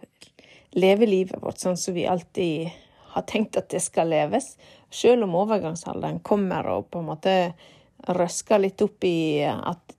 leve 0.72 1.07
livet 1.07 1.42
vårt 1.42 1.59
sånn 1.61 1.77
som 1.77 1.94
vi 1.94 2.07
alltid 2.07 2.70
har 3.12 3.25
tenkt 3.29 3.59
at 3.61 3.68
det 3.72 3.83
skal 3.85 4.09
leves. 4.09 4.55
Selv 4.93 5.25
om 5.27 5.37
overgangsalderen 5.41 6.21
kommer 6.25 6.69
og 6.75 6.91
på 6.93 7.01
en 7.01 7.09
måte 7.09 7.37
røsker 8.13 8.61
litt 8.61 8.83
opp 8.85 9.05
i 9.09 9.43
at 9.49 9.95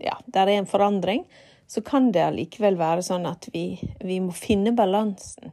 ja, 0.00 0.14
der 0.24 0.48
er 0.48 0.62
en 0.62 0.70
forandring, 0.70 1.26
så 1.68 1.82
kan 1.84 2.10
det 2.12 2.22
allikevel 2.24 2.78
være 2.80 3.04
sånn 3.04 3.26
at 3.28 3.50
vi, 3.52 3.76
vi 4.00 4.16
må 4.24 4.32
finne 4.36 4.72
balansen 4.76 5.52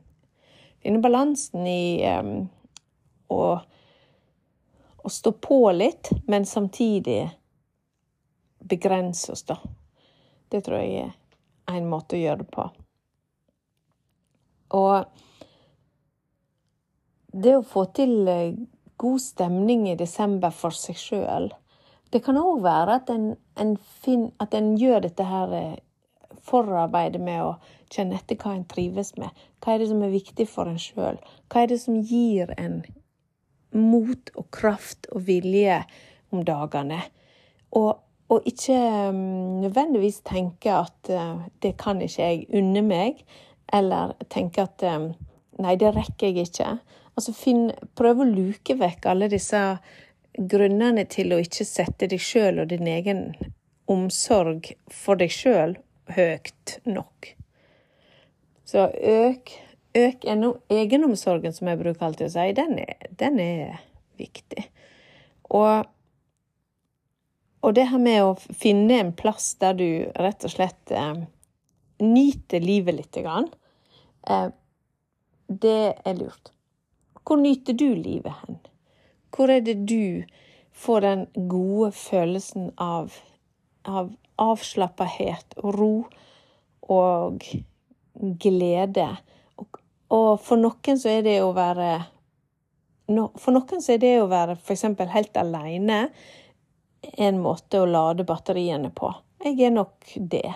finne 0.79 0.99
balansen 0.99 1.67
i 1.67 2.07
um, 2.19 2.47
å, 3.27 3.59
å 4.97 5.09
stå 5.09 5.31
på 5.31 5.61
litt, 5.71 6.11
men 6.27 6.45
samtidig 6.45 7.29
begrense 8.59 9.31
oss, 9.31 9.43
da. 9.43 9.59
Det 10.49 10.63
tror 10.65 10.81
jeg 10.81 11.09
er 11.09 11.77
en 11.77 11.89
måte 11.89 12.17
å 12.17 12.21
gjøre 12.21 12.43
det 12.43 12.51
på. 12.53 12.65
Og 14.79 15.28
det 17.31 17.55
å 17.57 17.65
få 17.65 17.85
til 17.95 18.27
eh, 18.27 18.57
god 18.99 19.21
stemning 19.21 19.87
i 19.89 19.97
desember 19.99 20.53
for 20.55 20.75
seg 20.75 20.97
sjøl, 20.99 21.49
det 22.09 22.23
kan 22.25 22.39
òg 22.41 22.63
være 22.65 22.95
at 23.01 23.11
en, 23.13 23.35
en, 23.59 23.75
fin, 23.77 24.29
at 24.41 24.55
en 24.57 24.73
gjør 24.79 25.05
dette 25.05 25.25
her 25.25 25.53
eh, 25.53 25.77
forarbeidet 26.45 27.21
med 27.21 27.43
å 27.45 27.51
kjenne 27.93 28.17
etter 28.17 28.39
hva 28.41 28.55
en 28.55 28.65
trives 28.69 29.13
med. 29.21 29.29
Hva 29.61 29.75
er 29.75 29.83
det 29.83 29.91
som 29.91 30.01
er 30.05 30.13
viktig 30.13 30.47
for 30.49 30.69
en 30.69 30.81
sjøl? 30.81 31.19
Hva 31.49 31.63
er 31.63 31.71
det 31.73 31.79
som 31.83 31.99
gir 32.01 32.53
en 32.57 32.81
mot 33.77 34.31
og 34.35 34.49
kraft 34.55 35.09
og 35.13 35.27
vilje 35.29 35.83
om 36.33 36.41
dagene? 36.45 37.03
Og, 37.77 37.91
og 38.33 38.49
ikke 38.49 38.77
um, 39.13 39.61
nødvendigvis 39.61 40.23
tenke 40.25 40.73
at 40.73 41.13
uh, 41.13 41.45
det 41.61 41.75
kan 41.81 42.01
ikke 42.01 42.25
jeg 42.25 42.47
unne 42.57 42.81
meg, 42.85 43.21
eller 43.73 44.15
tenke 44.33 44.65
at 44.65 44.81
nei, 44.81 45.75
det 45.77 45.91
rekker 45.93 46.31
jeg 46.31 46.47
ikke. 46.49 46.71
Altså 47.19 47.33
finn, 47.35 47.65
prøv 47.99 48.21
å 48.23 48.29
luke 48.29 48.77
vekk 48.79 49.09
alle 49.11 49.27
disse 49.27 49.59
grunnene 50.39 51.03
til 51.11 51.33
å 51.35 51.39
ikke 51.43 51.65
sette 51.67 52.07
deg 52.07 52.21
sjøl 52.23 52.61
og 52.63 52.69
din 52.71 52.87
egen 52.87 53.25
omsorg 53.91 54.69
for 54.93 55.19
deg 55.19 55.33
sjøl 55.33 55.73
høyt 56.15 56.77
nok. 56.87 57.33
Så 58.69 58.85
øk, 58.87 59.51
øk 59.97 60.27
egenomsorgen, 60.71 61.55
som 61.55 61.67
jeg 61.67 61.81
bruker 61.81 62.07
alltid 62.07 62.29
å 62.29 62.33
si, 62.37 62.45
den 62.55 62.77
er, 62.85 63.09
den 63.19 63.41
er 63.43 63.81
viktig. 64.21 64.63
Og, 65.49 65.89
og, 67.59 67.73
det 67.75 67.89
her 67.89 68.03
med 68.03 68.21
å 68.29 68.37
finne 68.37 69.01
en 69.01 69.11
plass 69.17 69.55
der 69.59 69.75
du 69.75 69.89
rett 70.21 70.45
og 70.47 70.53
slett 70.53 70.93
eh, 70.95 71.25
nyter 72.05 72.63
livet 72.63 72.99
lite 73.01 73.25
grann, 73.25 73.49
eh, 74.29 74.47
det 75.49 75.81
er 76.05 76.17
lurt. 76.21 76.53
Hvor 77.29 77.37
nyter 77.37 77.77
du 77.77 77.91
livet 77.93 78.33
hen? 78.41 78.55
Hvor 79.29 79.51
er 79.53 79.61
det 79.61 79.75
du 79.85 80.25
får 80.73 81.01
den 81.05 81.25
gode 81.51 81.91
følelsen 81.93 82.71
av, 82.81 83.13
av 83.85 84.09
avslappethet 84.41 85.53
og 85.61 85.75
ro 85.75 85.91
og 86.89 87.43
glede. 88.41 89.07
Og, 89.61 89.77
og, 90.09 90.31
for 90.41 90.57
noen 90.57 90.97
så 90.97 91.19
er 91.19 91.27
det 91.27 91.37
å 91.43 91.53
være 91.53 91.91
For 93.09 93.53
noen 93.53 93.81
så 93.81 93.95
er 93.95 94.01
det 94.03 94.15
å 94.21 94.27
være 94.29 94.57
f.eks. 94.57 94.83
helt 95.13 95.37
aleine 95.37 96.01
en 97.17 97.39
måte 97.41 97.79
å 97.81 97.87
lade 97.89 98.25
batteriene 98.27 98.91
på. 98.93 99.09
Jeg 99.45 99.61
er 99.65 99.71
nok 99.73 100.11
det. 100.17 100.49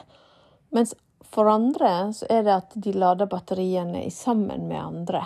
Mens 0.75 0.93
for 1.33 1.49
andre 1.49 2.13
så 2.13 2.27
er 2.29 2.43
det 2.45 2.53
at 2.53 2.75
de 2.75 2.93
lader 2.93 3.29
batteriene 3.31 4.03
sammen 4.13 4.67
med 4.69 4.81
andre. 4.81 5.23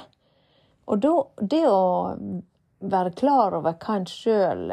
Og 0.87 1.01
da, 1.03 1.13
det 1.41 1.65
å 1.67 2.15
være 2.79 3.13
klar 3.17 3.57
over 3.57 3.75
hva 3.75 3.99
en 3.99 4.07
sjøl 4.09 4.71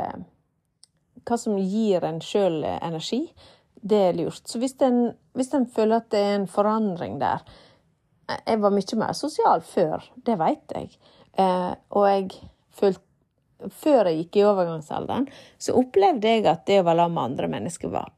Hva 1.25 1.39
som 1.41 1.59
gir 1.59 2.05
en 2.05 2.21
sjøl 2.23 2.63
energi, 2.65 3.25
det 3.85 4.01
er 4.09 4.19
lurt. 4.19 4.43
Så 4.49 4.61
hvis 4.61 4.77
en, 4.85 5.15
hvis 5.37 5.53
en 5.57 5.67
føler 5.69 6.01
at 6.01 6.11
det 6.13 6.21
er 6.21 6.37
en 6.39 6.51
forandring 6.51 7.19
der 7.21 7.45
Jeg 8.47 8.61
var 8.61 8.73
mye 8.73 9.01
mer 9.01 9.13
sosial 9.13 9.61
før, 9.61 10.05
det 10.25 10.39
vet 10.41 10.77
jeg. 10.77 10.95
Eh, 11.37 11.73
og 11.91 12.07
jeg 12.09 12.31
følte 12.73 13.03
Før 13.71 14.09
jeg 14.11 14.19
gikk 14.19 14.37
i 14.37 14.45
overgangsalderen, 14.45 15.27
så 15.63 15.77
opplevde 15.79 16.29
jeg 16.29 16.43
at 16.51 16.67
det 16.69 16.81
å 16.81 16.85
være 16.85 17.05
sammen 17.05 17.15
med 17.15 17.29
andre 17.31 17.49
mennesker 17.49 17.93
var, 17.93 18.11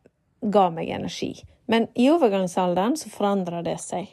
ga 0.42 0.64
meg 0.74 0.88
energi. 0.90 1.28
Men 1.70 1.86
i 1.94 2.08
overgangsalderen 2.10 2.96
så 2.98 3.12
forandra 3.12 3.60
det 3.62 3.76
seg. 3.78 4.08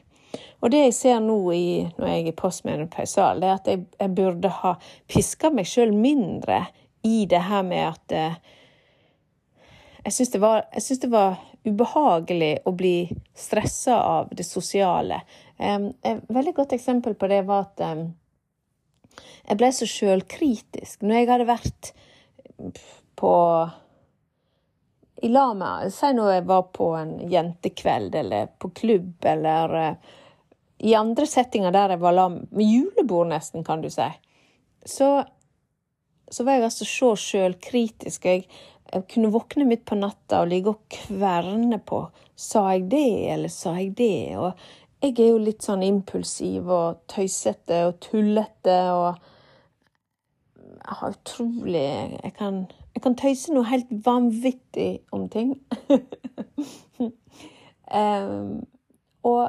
Og 0.63 0.71
det 0.71 0.85
jeg 0.85 0.95
ser 0.95 1.19
nå 1.23 1.37
i, 1.53 1.67
når 1.97 2.09
jeg 2.09 2.27
er 2.27 2.37
postmenopausal, 2.39 3.41
det 3.41 3.49
er 3.49 3.59
at 3.59 3.69
jeg, 3.69 3.85
jeg 3.99 4.15
burde 4.17 4.51
ha 4.61 4.73
piska 5.11 5.51
meg 5.53 5.67
sjøl 5.69 5.93
mindre 5.95 6.63
i 7.03 7.25
det 7.29 7.41
her 7.49 7.65
med 7.67 7.83
at 7.89 8.15
eh, 8.15 8.37
jeg 10.03 10.15
syns 10.15 10.33
det, 10.33 10.41
det, 11.03 11.11
var 11.11 11.37
ubehagelig 11.63 12.53
å 12.67 12.73
bli 12.75 12.97
stressa 13.35 13.99
av 14.03 14.33
det 14.35 14.43
sosiale. 14.47 15.21
Et 15.55 16.25
veldig 16.27 16.53
godt 16.57 16.75
eksempel 16.75 17.15
på 17.15 17.29
det 17.31 17.43
var 17.47 17.69
at 17.69 17.83
jeg 19.47 19.59
ble 19.59 19.69
så 19.71 19.87
sjølkritisk. 19.87 21.05
Når 21.05 21.15
jeg 21.15 21.29
hadde 21.29 21.47
vært 21.47 21.93
på 23.19 23.33
i 25.23 25.29
lag 25.31 25.55
med 25.55 25.93
Si 25.95 26.09
når 26.11 26.33
jeg 26.33 26.45
var 26.49 26.65
på 26.75 26.89
en 26.99 27.13
jentekveld 27.31 28.15
eller 28.19 28.49
på 28.59 28.73
klubb 28.75 29.25
eller 29.31 29.75
eh, 29.79 30.11
i 30.83 30.93
andre 30.99 31.25
settinger 31.29 31.71
der 31.71 31.95
jeg 31.95 32.03
var 32.03 32.15
lam, 32.17 32.41
med 32.51 32.67
julebord 32.67 33.29
nesten, 33.31 33.63
kan 33.63 33.81
du 33.83 33.89
si, 33.93 34.09
så, 34.85 35.23
så 36.27 36.43
var 36.43 36.57
jeg 36.57 36.67
altså 36.67 36.87
så 36.87 37.13
sjølkritisk. 37.19 38.25
Jeg, 38.27 38.47
jeg 38.91 39.05
kunne 39.13 39.31
våkne 39.31 39.67
midt 39.69 39.85
på 39.87 39.95
natta 39.95 40.41
og 40.43 40.51
ligge 40.51 40.73
og 40.73 40.83
kverne 40.91 41.79
på 41.87 42.03
sa 42.35 42.65
jeg 42.73 42.89
det, 42.91 43.11
eller 43.33 43.51
sa 43.53 43.77
jeg 43.77 43.93
det? 43.97 44.35
Og 44.37 44.51
jeg 45.03 45.15
er 45.17 45.31
jo 45.31 45.39
litt 45.45 45.63
sånn 45.63 45.83
impulsiv 45.85 46.67
og 46.71 47.03
tøysete 47.11 47.85
og 47.89 47.99
tullete 48.03 48.79
og 48.95 49.29
Jeg 50.83 50.95
har 50.99 51.13
utrolig 51.15 51.81
Jeg 52.23 52.33
kan, 52.35 52.55
jeg 52.95 53.01
kan 53.03 53.15
tøyse 53.15 53.53
noe 53.53 53.69
helt 53.69 53.91
vanvittig 54.05 54.99
om 55.15 55.29
ting. 55.31 55.53
um, 57.87 58.65
og 59.31 59.43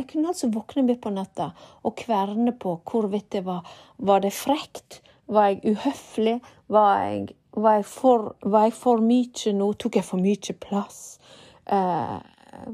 jeg 0.00 0.08
kunne 0.12 0.32
altså 0.32 0.50
våkne 0.52 0.86
midt 0.86 1.02
på 1.04 1.12
natta 1.12 1.50
og 1.84 1.96
kverne 2.00 2.54
på 2.56 2.78
hvorvidt 2.88 3.30
det 3.36 3.44
var 3.46 3.66
Var 3.96 4.20
det 4.24 4.32
frekt? 4.32 5.00
Var 5.30 5.48
jeg 5.48 5.74
uhøflig? 5.74 6.40
Var 6.68 7.02
jeg, 7.04 7.28
var 7.52 7.74
jeg, 7.78 7.84
for, 7.84 8.34
var 8.42 8.68
jeg 8.68 8.74
for 8.74 9.02
mye 9.04 9.52
nå? 9.54 9.72
Tok 9.78 10.00
jeg 10.00 10.06
for 10.06 10.22
mye 10.22 10.54
plass? 10.58 11.20
Eh, 11.66 12.18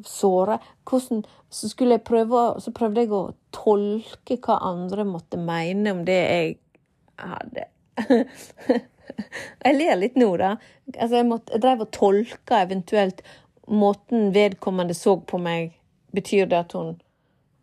såre. 0.05 0.59
Hvordan, 0.89 1.25
så, 1.51 1.69
jeg 1.81 2.03
prøve, 2.07 2.45
så 2.61 2.73
prøvde 2.73 3.05
jeg 3.05 3.13
å 3.13 3.23
tolke 3.53 4.39
hva 4.47 4.61
andre 4.71 5.05
måtte 5.05 5.41
mene 5.41 5.93
om 5.93 6.05
det 6.07 6.21
jeg 6.23 6.55
hadde. 7.21 7.67
jeg 9.67 9.77
ler 9.77 9.99
litt 10.01 10.17
nå, 10.17 10.31
da. 10.41 10.55
Altså, 10.95 11.17
jeg, 11.19 11.29
måtte, 11.29 11.57
jeg 11.57 11.65
drev 11.65 11.85
og 11.85 11.93
tolka 11.97 12.63
eventuelt 12.65 13.25
måten 13.67 14.31
vedkommende 14.37 14.97
så 14.97 15.19
på 15.21 15.41
meg. 15.43 15.75
Betyr 16.17 16.49
det 16.49 16.63
at 16.63 16.77
hun 16.77 16.97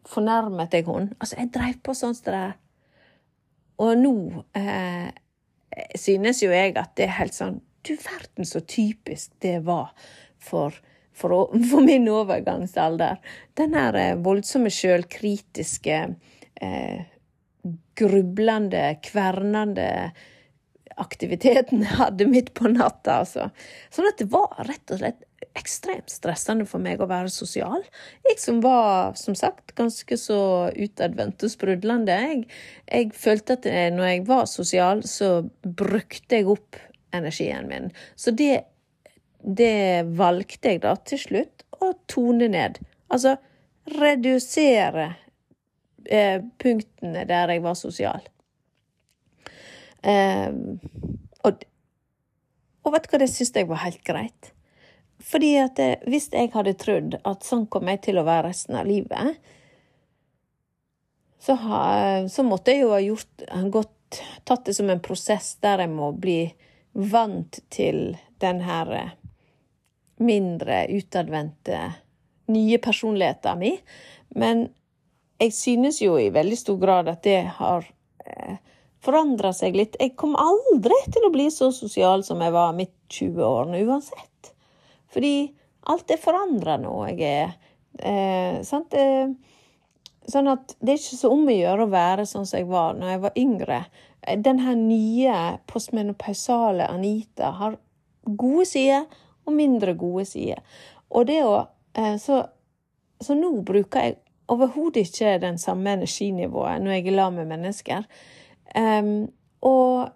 fornærmet 0.10 0.74
jeg 0.74 0.88
hun? 0.88 1.12
Altså, 1.20 1.38
jeg 1.39 1.52
dreiv 1.56 1.82
på 1.84 1.96
sånn 1.98 2.16
som 2.18 2.32
det. 2.32 2.48
Og 3.84 3.94
nå 3.98 4.16
eh, 4.58 5.12
synes 5.98 6.44
jo 6.44 6.52
jeg 6.54 6.76
at 6.78 6.94
det 6.98 7.08
er 7.08 7.16
helt 7.20 7.36
sånn 7.36 7.62
Du 7.84 7.96
verden 8.00 8.46
så 8.48 8.62
typisk 8.63 9.34
det 9.44 9.58
var 9.66 9.89
for 10.39 10.78
for, 11.13 11.34
å, 11.34 11.39
for 11.70 11.86
min 11.86 12.08
overgangsalder. 12.12 13.22
Den 13.58 13.78
her 13.78 13.98
eh, 14.00 14.13
voldsomme 14.24 14.72
sjølkritiske, 14.74 16.00
eh, 16.62 17.04
grublende, 18.00 18.86
kvernende 19.06 19.89
aktiviteten 21.02 21.84
jeg 21.86 22.00
hadde 22.00 22.28
midt 22.30 22.54
på 22.58 22.72
natta, 22.72 23.22
altså. 23.24 23.50
Sånn 23.94 24.10
at 24.10 24.20
det 24.22 24.30
var 24.34 24.52
rett 24.68 24.94
og 24.94 25.02
slett 25.02 25.24
ekstremt 25.60 26.10
stressende 26.10 26.66
for 26.66 26.82
meg 26.82 27.02
å 27.04 27.10
være 27.10 27.30
sosial. 27.30 27.84
Jeg 28.26 28.40
som 28.42 28.62
var, 28.64 29.14
som 29.20 29.36
sagt, 29.38 29.76
ganske 29.78 30.18
så 30.18 30.40
utadvendt 30.72 31.46
og 31.46 31.54
sprudlende. 31.54 32.16
Jeg, 32.24 32.44
jeg 32.88 33.12
følte 33.18 33.60
at 33.60 33.68
når 33.94 34.10
jeg 34.10 34.28
var 34.30 34.46
sosial, 34.50 35.04
så 35.06 35.44
brukte 35.62 36.40
jeg 36.40 36.50
opp 36.56 36.80
energien 37.14 37.68
min. 37.70 37.92
Så 38.18 38.34
det 38.34 38.64
det 39.44 40.04
valgte 40.16 40.72
jeg 40.72 40.82
da 40.84 40.96
til 41.04 41.20
slutt 41.20 41.66
å 41.84 41.92
tone 42.08 42.48
ned. 42.52 42.80
Altså 43.12 43.36
redusere 44.00 45.10
eh, 46.08 46.40
punktene 46.60 47.26
der 47.28 47.52
jeg 47.52 47.64
var 47.66 47.76
sosial. 47.80 48.24
Eh, 50.04 50.52
og, 51.44 51.63
og, 52.84 52.92
vet 52.94 53.08
du 53.08 53.13
hva, 53.13 53.22
det 53.24 53.32
syns 53.32 53.54
jeg 53.56 53.70
var 53.70 53.84
helt 53.86 54.04
greit. 54.08 54.52
Fordi 55.24 55.54
at 55.62 55.80
eh, 55.80 56.04
hvis 56.10 56.30
jeg 56.34 56.52
hadde 56.54 56.76
trodd 56.80 57.18
at 57.24 57.48
sånn 57.48 57.66
kom 57.72 57.88
jeg 57.92 58.04
til 58.10 58.20
å 58.20 58.28
være 58.28 58.50
resten 58.50 58.80
av 58.80 58.89
livet, 58.89 59.39
så, 61.44 61.56
ha, 61.60 61.84
så 62.32 62.44
måtte 62.48 62.72
jeg 62.72 62.86
jo 62.86 62.94
ha 62.94 63.02
gjort, 63.04 63.48
gått, 63.72 64.22
tatt 64.48 64.68
det 64.68 64.76
som 64.78 64.92
en 64.92 65.04
prosess 65.04 65.56
der 65.63 65.84
jeg 65.84 65.92
må 65.92 66.13
bli 66.16 66.54
vant 66.94 67.60
til 67.74 68.13
den 68.44 68.62
her 68.63 68.92
eh, 68.96 69.12
mindre 70.24 70.86
utadvendte, 70.94 71.80
nye 72.54 72.78
personligheten 72.84 73.60
min. 73.60 73.80
Men 74.36 74.68
jeg 75.42 75.56
synes 75.56 76.02
jo 76.04 76.16
i 76.20 76.32
veldig 76.34 76.60
stor 76.60 76.78
grad 76.80 77.10
at 77.12 77.24
det 77.26 77.42
har 77.58 77.88
eh, 78.26 78.60
forandra 79.04 79.52
seg 79.56 79.76
litt. 79.78 79.98
Jeg 80.00 80.16
kom 80.20 80.38
aldri 80.39 80.98
til 81.12 81.28
å 81.28 81.34
bli 81.34 81.50
så 81.52 81.72
sosial 81.76 82.24
som 82.26 82.42
jeg 82.44 82.54
var 82.56 82.76
midt 82.78 82.96
20-årene, 83.12 83.84
uansett. 83.88 84.54
Fordi 85.13 85.36
alt 85.92 86.13
er 86.13 86.22
forandra 86.22 86.78
nå. 86.82 86.94
Jeg 87.12 87.28
er 87.28 87.52
eh, 88.00 88.62
sant? 88.66 88.96
Eh, 88.96 89.34
sånn 90.30 90.48
at 90.48 90.76
det 90.80 90.94
er 90.94 91.02
ikke 91.02 91.20
så 91.20 91.32
om 91.36 91.46
å 91.48 91.56
gjøre 91.56 91.86
å 91.86 91.92
være 91.92 92.26
sånn 92.30 92.48
som 92.48 92.62
jeg 92.62 92.70
var 92.72 92.96
når 92.98 93.13
jeg 93.13 93.24
var 93.26 93.39
yngre. 93.39 93.80
Den 94.39 94.62
her 94.63 94.78
nye 94.80 95.39
postmenopausale 95.68 96.88
Anita 96.88 97.52
har 97.60 97.78
gode 98.24 98.66
sider 98.70 99.04
og 99.44 99.56
mindre 99.58 99.98
gode 100.00 100.26
sider. 100.30 100.63
Og 101.12 101.28
det 101.28 101.42
å 101.44 101.58
eh, 102.00 102.16
så, 102.22 102.39
så 103.20 103.36
nå 103.36 103.52
bruker 103.68 104.08
jeg 104.08 104.20
overhodet 104.54 105.08
ikke 105.08 105.38
den 105.44 105.60
samme 105.60 105.98
energinivået 105.98 106.82
når 106.84 106.98
jeg 106.98 107.08
er 107.08 107.20
sammen 107.20 107.44
med 107.44 107.52
mennesker. 107.58 108.08
Um, 108.76 109.32
og 109.63 110.12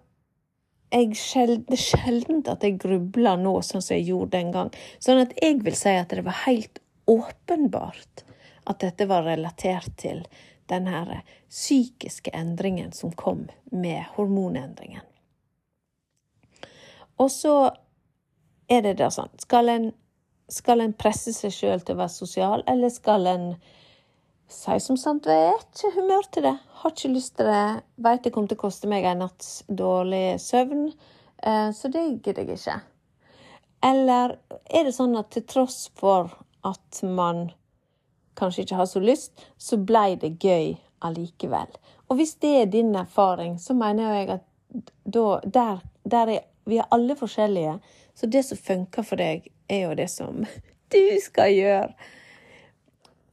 sjeld, 0.92 1.66
det 1.68 1.76
er 1.76 1.82
sjelden 1.82 2.42
at 2.48 2.64
jeg 2.64 2.78
grubler 2.80 3.36
nå 3.40 3.58
sånn 3.62 3.84
som 3.84 3.96
jeg 3.96 4.08
gjorde 4.08 4.36
den 4.38 4.52
gang. 4.54 4.70
Sånn 5.04 5.20
at 5.22 5.34
jeg 5.42 5.60
vil 5.64 5.76
si 5.76 5.94
at 5.94 6.10
det 6.14 6.24
var 6.26 6.44
helt 6.46 6.80
åpenbart 7.08 8.24
at 8.68 8.80
dette 8.80 9.08
var 9.08 9.24
relatert 9.24 9.94
til 10.00 10.24
den 10.68 10.88
her 10.88 11.22
psykiske 11.48 12.32
endringen 12.36 12.92
som 12.92 13.12
kom 13.12 13.46
med 13.72 14.04
hormonendringen. 14.16 15.04
Og 17.18 17.30
så 17.32 17.54
er 18.68 18.84
det 18.84 18.98
da 19.00 19.08
sånn? 19.10 19.32
Skal 19.40 19.72
en, 19.72 19.88
skal 20.52 20.84
en 20.84 20.92
presse 20.92 21.32
seg 21.34 21.54
sjøl 21.54 21.82
til 21.82 21.96
å 21.96 22.02
være 22.02 22.14
sosial, 22.14 22.64
eller 22.68 22.92
skal 22.92 23.26
en 23.26 23.48
si 24.48 24.78
som 24.80 24.96
sant 25.00 25.28
jeg 25.28 25.50
er 25.50 25.60
ikke 25.60 25.92
humør 25.98 26.28
til 26.32 26.46
det, 26.48 26.54
har 26.80 26.94
ikke 26.94 27.12
lyst 27.12 27.36
til 27.36 27.50
det, 27.50 27.64
veit 28.00 28.24
det 28.24 28.32
kommer 28.34 28.50
til 28.50 28.58
å 28.58 28.64
koste 28.64 28.90
meg 28.90 29.06
en 29.06 29.22
natts 29.24 29.50
dårlig 29.68 30.38
søvn, 30.42 30.88
eh, 31.42 31.68
så 31.76 31.92
det 31.92 32.04
gidder 32.24 32.42
jeg 32.42 32.58
ikke. 32.58 32.78
Eller 33.88 34.38
er 34.66 34.88
det 34.88 34.94
sånn 34.96 35.16
at 35.20 35.30
til 35.34 35.46
tross 35.46 35.86
for 35.98 36.32
at 36.66 37.02
man 37.04 37.48
kanskje 38.38 38.64
ikke 38.64 38.80
har 38.80 38.88
så 38.90 39.02
lyst, 39.02 39.34
så 39.58 39.78
blei 39.78 40.16
det 40.18 40.36
gøy 40.42 40.76
allikevel. 41.04 41.70
Og 42.08 42.18
hvis 42.18 42.38
det 42.42 42.54
er 42.62 42.70
din 42.72 42.94
erfaring, 42.96 43.58
så 43.62 43.76
mener 43.76 44.14
jeg 44.16 44.30
at 44.38 44.46
da, 45.04 45.26
der, 45.44 45.82
der 46.08 46.32
er 46.38 46.46
vi 46.68 46.76
er 46.76 46.88
alle 46.90 47.16
forskjellige, 47.16 47.78
så 48.14 48.26
det 48.26 48.42
som 48.44 48.58
funker 48.60 49.02
for 49.02 49.16
deg, 49.16 49.46
er 49.68 49.86
jo 49.86 49.94
det 49.96 50.08
som 50.12 50.44
du 50.92 51.04
skal 51.24 51.54
gjøre. 51.54 52.08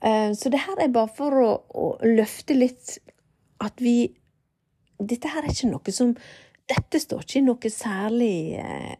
Eh, 0.05 0.31
så 0.37 0.51
det 0.53 0.63
her 0.67 0.81
er 0.81 0.93
bare 0.93 1.11
for 1.17 1.41
å, 1.41 1.49
å 1.69 1.87
løfte 2.05 2.57
litt 2.57 2.99
at 3.63 3.81
vi 3.81 4.13
Dette 4.95 5.27
her 5.27 5.43
er 5.43 5.51
ikke 5.51 5.67
noe 5.73 5.91
som 5.91 6.13
Dette 6.69 7.01
står 7.01 7.25
ikke 7.25 7.39
i 7.41 7.45
noe 7.45 7.71
særlig 7.73 8.35
eh, 8.61 8.93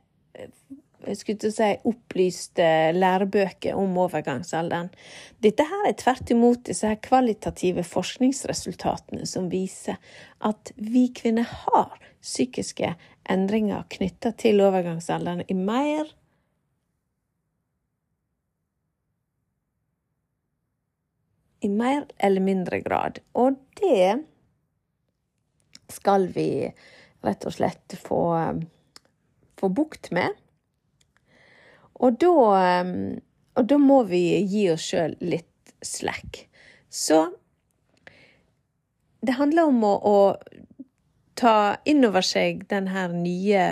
jeg 1.06 1.20
skulle 1.20 1.42
til 1.42 1.52
å 1.52 1.56
si 1.56 1.68
opplyste 1.90 2.68
lærebøker 2.96 3.78
om 3.78 3.98
overgangsalderen. 4.02 4.90
Dette 5.44 5.66
her 5.70 5.88
er 5.90 5.98
tvert 6.00 6.32
imot 6.34 6.64
disse 6.66 6.90
her 6.90 6.98
kvalitative 7.04 7.84
forskningsresultatene 7.86 9.28
som 9.30 9.52
viser 9.52 10.00
at 10.46 10.74
vi 10.78 11.08
kvinner 11.16 11.46
har 11.66 11.94
psykiske 12.26 12.96
endringer 13.30 13.86
knytta 13.94 14.34
til 14.42 14.64
overgangsalderen 14.66 15.46
i 15.46 15.58
mer 15.58 16.10
i 21.66 21.70
mer 21.70 22.06
eller 22.18 22.44
mindre 22.46 22.80
grad. 22.86 23.20
Og 23.34 23.58
det 23.82 24.22
skal 25.90 26.28
vi 26.36 26.50
rett 27.26 27.46
og 27.46 27.56
slett 27.56 27.96
få, 28.02 28.22
få 29.58 29.70
bukt 29.74 30.12
med. 30.14 30.38
Og 31.96 32.20
da, 32.22 32.34
og 33.56 33.70
da 33.72 33.80
må 33.82 34.04
vi 34.10 34.24
gi 34.52 34.68
oss 34.74 34.86
sjøl 34.92 35.16
litt 35.24 35.74
slack. 35.86 36.44
Så 36.90 37.26
det 39.26 39.40
handler 39.40 39.72
om 39.72 39.82
å, 39.88 39.96
å 39.96 40.18
ta 41.40 41.78
inn 41.88 42.06
over 42.06 42.26
seg 42.26 42.68
den 42.72 42.92
her 42.94 43.14
nye 43.16 43.66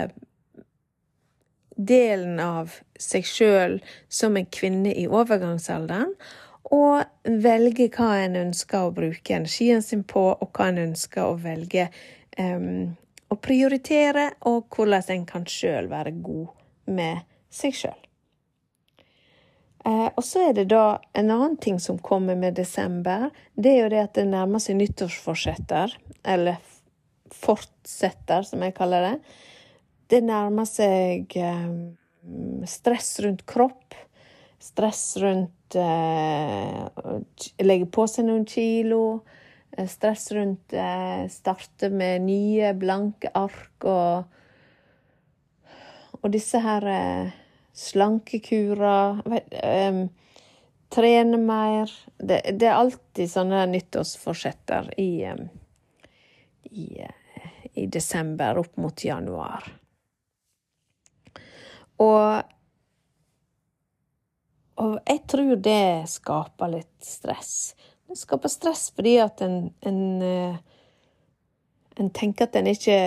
delen 1.74 2.38
av 2.42 2.78
seg 3.00 3.26
sjøl 3.26 3.78
som 4.12 4.36
en 4.38 4.46
kvinne 4.46 4.92
i 4.94 5.06
overgangsalderen, 5.10 6.14
og 6.72 7.28
velge 7.44 7.90
hva 7.92 8.10
en 8.24 8.38
ønsker 8.46 8.86
å 8.86 8.94
bruke 8.94 9.36
energien 9.36 9.82
sin 9.84 10.04
på, 10.08 10.24
og 10.32 10.50
hva 10.56 10.70
en 10.70 10.80
ønsker 10.86 11.26
å 11.26 11.36
velge 11.40 11.90
um, 12.38 12.94
å 13.28 13.36
prioritere, 13.40 14.30
og 14.48 14.70
hvordan 14.72 15.12
en 15.16 15.28
kan 15.28 15.44
sjøl 15.48 15.90
være 15.92 16.14
god 16.24 16.48
med 16.94 17.24
seg 17.52 17.76
sjøl. 17.76 18.00
Eh, 19.84 20.08
og 20.16 20.22
så 20.24 20.46
er 20.48 20.54
det 20.56 20.68
da 20.72 20.98
en 21.12 21.30
annen 21.30 21.58
ting 21.60 21.76
som 21.82 21.98
kommer 22.00 22.38
med 22.40 22.56
desember. 22.56 23.28
Det 23.52 23.74
er 23.74 23.82
jo 23.82 23.90
det 23.92 24.04
at 24.06 24.14
det 24.16 24.24
nærmer 24.30 24.62
seg 24.62 24.78
nyttårsforsetter, 24.78 25.92
eller 26.24 26.62
fortsetter, 27.34 28.46
som 28.48 28.64
jeg 28.64 28.76
kaller 28.76 29.10
det. 29.10 29.34
Det 30.08 30.22
nærmer 30.24 30.68
seg 30.68 31.36
eh, 31.36 31.74
stress 32.70 33.18
rundt 33.24 33.44
kropp. 33.50 33.96
Stress 34.62 35.18
rundt 35.20 35.52
Legge 37.64 37.86
på 37.90 38.06
seg 38.10 38.28
noen 38.28 38.44
kilo. 38.48 39.22
Eh, 39.76 39.88
stress 39.88 40.32
rundt 40.32 40.72
eh, 40.72 41.28
starte 41.30 41.90
med 41.90 42.22
nye, 42.28 42.74
blanke 42.78 43.30
ark 43.34 43.84
og 43.90 44.24
Og 46.24 46.30
disse 46.32 46.56
her 46.56 46.84
eh, 46.88 47.32
slankekurer 47.76 49.18
um, 49.28 49.98
Trene 50.94 51.36
mer. 51.36 51.90
Det, 52.16 52.38
det, 52.54 52.68
er 52.68 52.78
alltid 52.78 53.28
sånne 53.28 53.64
nyttårsforsetter 53.66 54.88
i, 55.02 55.26
i, 56.70 56.86
i 57.74 57.86
desember 57.90 58.60
opp 58.62 58.78
mot 58.80 59.04
januar. 59.04 59.66
Og 62.00 62.53
og 64.80 64.96
jeg 65.06 65.20
tror 65.30 65.56
det 65.62 66.08
skaper 66.10 66.72
litt 66.72 67.06
stress. 67.06 67.74
Det 68.08 68.16
skaper 68.18 68.50
stress 68.50 68.88
fordi 68.94 69.16
at 69.22 69.42
en, 69.44 69.68
en, 69.86 70.00
eh, 70.22 70.56
en 72.00 72.10
tenker 72.10 72.48
at 72.48 72.58
en 72.60 72.72
ikke 72.72 72.98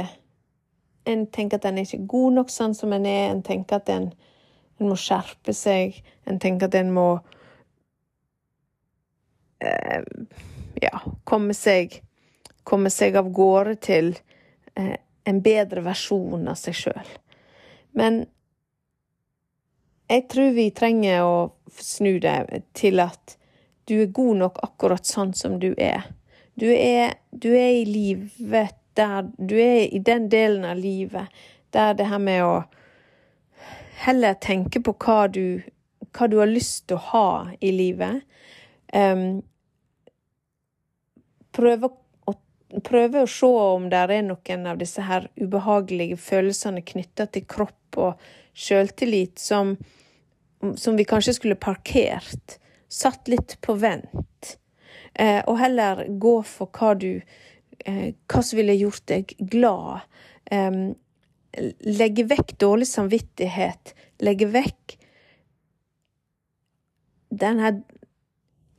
En 1.07 1.21
tenker 1.31 1.55
at 1.55 1.65
en 1.65 1.77
er 1.79 2.01
god 2.03 2.33
nok 2.35 2.49
sånn 2.51 2.73
som 2.75 2.91
en 2.91 3.05
er. 3.07 3.29
En 3.31 3.39
tenker 3.39 3.77
at 3.77 3.87
en, 3.87 4.09
en 4.75 4.89
må 4.89 4.95
skjerpe 4.99 5.53
seg. 5.55 6.01
En 6.27 6.35
tenker 6.35 6.67
at 6.67 6.75
en 6.75 6.89
må 6.91 7.05
eh, 9.63 10.03
Ja, 10.83 10.99
komme 11.23 11.55
seg 11.55 12.01
Komme 12.67 12.91
seg 12.91 13.15
av 13.15 13.29
gårde 13.31 13.77
til 13.79 14.17
eh, 14.75 14.97
en 15.23 15.39
bedre 15.43 15.85
versjon 15.85 16.43
av 16.51 16.59
seg 16.59 16.75
sjøl. 16.75 17.13
Men 17.95 18.25
jeg 20.07 20.27
tror 20.31 20.53
vi 20.55 20.69
trenger 20.71 21.25
å 21.25 21.37
snu 21.79 22.17
det 22.23 22.63
til 22.77 23.01
at 23.03 23.37
du 23.87 24.01
er 24.01 24.11
god 24.15 24.41
nok 24.41 24.59
akkurat 24.63 25.07
sånn 25.07 25.33
som 25.35 25.59
du 25.59 25.73
er. 25.77 26.07
Du 26.59 26.67
er, 26.71 27.17
du 27.31 27.51
er 27.53 27.83
i 27.83 27.85
livet 27.85 28.75
der 28.97 29.27
Du 29.37 29.53
er 29.61 29.85
i 29.93 29.99
den 30.01 30.25
delen 30.29 30.65
av 30.65 30.79
livet 30.81 31.29
der 31.69 31.93
det 31.93 32.07
her 32.09 32.17
med 32.17 32.41
å 32.41 32.53
heller 34.01 34.33
tenke 34.41 34.81
på 34.81 34.95
hva 35.03 35.27
du, 35.29 35.61
hva 36.15 36.27
du 36.27 36.39
har 36.39 36.49
lyst 36.49 36.87
til 36.87 36.97
å 36.97 37.05
ha 37.11 37.29
i 37.61 37.71
livet. 37.75 38.23
Um, 38.93 39.43
prøve, 41.53 41.91
å, 42.25 42.33
prøve 42.87 43.23
å 43.23 43.29
se 43.29 43.49
om 43.49 43.89
det 43.91 44.03
er 44.05 44.25
noen 44.25 44.65
av 44.71 44.81
disse 44.81 45.05
her 45.05 45.29
ubehagelige 45.37 46.17
følelsene 46.21 46.85
knytta 46.87 47.27
til 47.29 47.45
kropp 47.49 48.01
og 48.01 48.27
sjøltillit 48.57 49.39
som, 49.39 49.75
som 50.75 50.97
vi 50.97 51.05
kanskje 51.07 51.37
skulle 51.37 51.59
parkert 51.59 52.57
satt 52.89 53.27
litt 53.27 53.57
på 53.61 53.75
vent, 53.77 54.57
eh, 55.13 55.41
og 55.45 55.59
heller 55.61 56.05
gå 56.19 56.39
for 56.47 56.71
hva 56.73 56.93
du 56.97 57.11
eh, 57.85 58.13
Hva 58.27 58.41
som 58.43 58.57
ville 58.57 58.73
gjort 58.77 59.05
deg 59.11 59.33
glad. 59.51 60.07
Eh, 60.51 60.79
legge 61.85 62.25
vekk 62.27 62.55
dårlig 62.59 62.87
samvittighet. 62.89 63.93
Legge 64.23 64.47
vekk 64.49 64.97
den 67.37 67.59
her 67.61 67.81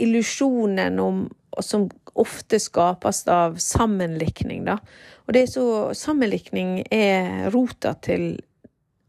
illusjonen 0.02 0.98
om 1.02 1.26
som 1.62 1.88
ofte 2.18 2.58
skapes 2.62 3.24
av 3.28 3.56
sammenlikning, 3.62 4.64
da. 4.66 4.78
Og 5.26 5.34
det 5.34 5.42
er 5.44 5.50
så 5.50 5.64
Sammenlikning 5.96 6.80
er 6.94 7.48
rota 7.54 7.94
til 8.04 8.36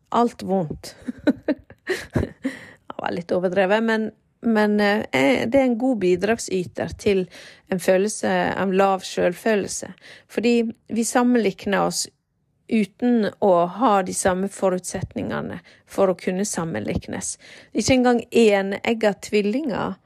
alt 0.10 0.44
vondt. 0.44 0.96
det 2.24 2.98
var 2.98 3.14
litt 3.16 3.32
overdrevet, 3.36 3.84
men 3.84 4.10
men 4.42 4.80
eh, 4.80 5.50
det 5.50 5.58
er 5.60 5.66
en 5.66 5.78
god 5.78 5.98
bidragsyter 6.00 6.94
til 6.96 7.26
en 7.68 7.82
følelse 7.84 8.30
av 8.56 8.72
lav 8.72 9.04
sjølfølelse. 9.04 9.92
Fordi 10.32 10.54
vi 10.88 11.04
sammenlikner 11.04 11.90
oss 11.90 12.06
uten 12.70 13.28
å 13.44 13.54
ha 13.66 13.94
de 14.06 14.14
samme 14.14 14.48
forutsetningene 14.54 15.60
for 15.90 16.12
å 16.12 16.18
kunne 16.18 16.46
sammenliknes. 16.46 17.36
Ikke 17.74 17.98
engang 17.98 18.22
enegga 18.30 19.16
tvillinger 19.28 19.98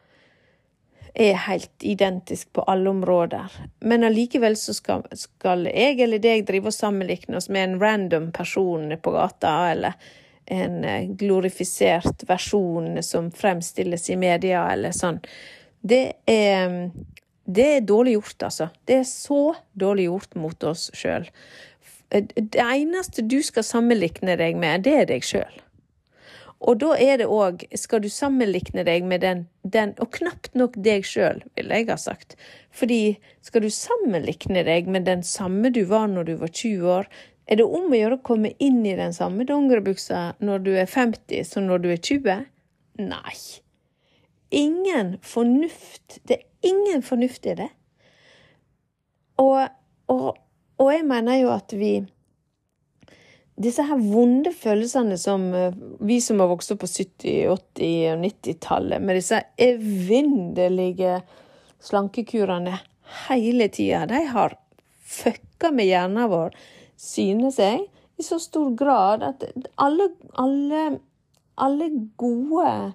er 1.14 1.38
helt 1.46 1.84
identisk 1.86 2.54
på 2.54 2.64
alle 2.70 2.90
områder. 2.90 3.52
Men 3.80 4.04
allikevel 4.04 4.56
så 4.58 4.74
skal, 4.74 5.06
skal 5.18 5.68
jeg 5.70 6.02
eller 6.02 6.22
deg 6.22 6.46
drive 6.48 6.72
og 6.72 6.76
sammenlikne 6.76 7.38
oss 7.38 7.50
med 7.54 7.68
en 7.68 7.80
random 7.82 8.32
person 8.34 8.90
på 8.98 9.14
gata, 9.14 9.54
eller 9.72 9.98
en 10.46 10.84
eh, 10.84 11.10
glorifisert 11.20 12.26
versjon 12.28 12.98
som 13.04 13.32
fremstilles 13.32 14.10
i 14.10 14.18
media 14.20 14.66
eller 14.74 14.96
sånn. 14.96 15.22
Det 15.84 16.04
er, 16.30 16.90
det 17.46 17.68
er 17.76 17.86
dårlig 17.88 18.18
gjort, 18.18 18.48
altså. 18.50 18.70
Det 18.88 19.02
er 19.02 19.08
så 19.08 19.44
dårlig 19.74 20.08
gjort 20.10 20.36
mot 20.40 20.68
oss 20.68 20.90
sjøl. 20.98 21.28
Det 22.14 22.62
eneste 22.62 23.26
du 23.26 23.40
skal 23.44 23.66
sammenlikne 23.66 24.38
deg 24.40 24.58
med, 24.60 24.86
det 24.86 24.98
er 25.02 25.08
deg 25.10 25.26
sjøl. 25.26 25.62
Og 26.64 26.80
da 26.80 26.94
er 26.96 27.18
det 27.20 27.28
òg 27.28 27.66
Skal 27.76 28.04
du 28.04 28.10
sammenlikne 28.12 28.86
deg 28.88 29.04
med 29.08 29.24
den, 29.24 29.46
den 29.64 29.94
og 30.02 30.14
knapt 30.16 30.54
nok 30.56 30.78
deg 30.86 31.06
sjøl, 31.08 31.44
ville 31.58 31.80
jeg 31.82 31.90
ha 31.92 31.98
sagt. 32.00 32.38
Fordi 32.72 33.18
skal 33.44 33.66
du 33.66 33.70
sammenlikne 33.74 34.64
deg 34.68 34.88
med 34.92 35.08
den 35.10 35.24
samme 35.28 35.74
du 35.74 35.84
var 35.90 36.08
når 36.12 36.30
du 36.30 36.36
var 36.40 36.54
20 36.54 36.90
år, 36.98 37.10
er 37.44 37.60
det 37.60 37.68
om 37.68 37.92
å 37.92 37.98
gjøre 37.98 38.18
å 38.20 38.24
komme 38.24 38.54
inn 38.64 38.80
i 38.88 38.96
den 38.96 39.12
samme 39.16 39.44
dongeribuksa 39.48 40.38
når 40.40 40.64
du 40.64 40.72
er 40.80 40.88
50 40.88 41.44
som 41.48 41.68
når 41.68 41.84
du 41.84 41.90
er 41.92 42.00
20? 42.00 42.46
Nei. 43.04 43.38
Ingen 44.54 45.18
fornuft 45.26 46.20
Det 46.30 46.38
er 46.38 46.70
ingen 46.70 47.04
fornuft 47.04 47.46
i 47.50 47.58
det. 47.60 47.70
Og, 49.42 49.68
og, 50.14 50.38
og 50.80 50.92
jeg 50.94 51.04
mener 51.10 51.42
jo 51.42 51.50
at 51.52 51.74
vi 51.76 51.98
disse 53.56 53.86
her 53.86 54.00
vonde 54.02 54.54
følelsene 54.56 55.18
som 55.22 55.46
eh, 55.54 55.76
vi 56.02 56.20
som 56.22 56.42
har 56.42 56.50
vokst 56.50 56.74
opp 56.74 56.84
på 56.84 56.90
70-, 56.90 57.52
80- 57.54 58.14
og 58.14 58.24
90-tallet, 58.26 59.04
med 59.04 59.20
disse 59.20 59.42
evinnelige 59.62 61.20
slankekurene 61.84 62.80
hele 63.28 63.68
tida, 63.70 64.06
de 64.10 64.24
har 64.32 64.58
fucka 65.04 65.72
med 65.76 65.90
hjernen 65.90 66.32
vår 66.32 66.56
synes 67.00 67.60
jeg, 67.60 67.86
i 68.18 68.24
så 68.24 68.40
stor 68.42 68.72
grad 68.78 69.24
at 69.26 69.44
alle, 69.82 70.10
alle, 70.40 70.84
alle 71.60 71.90
gode 72.20 72.94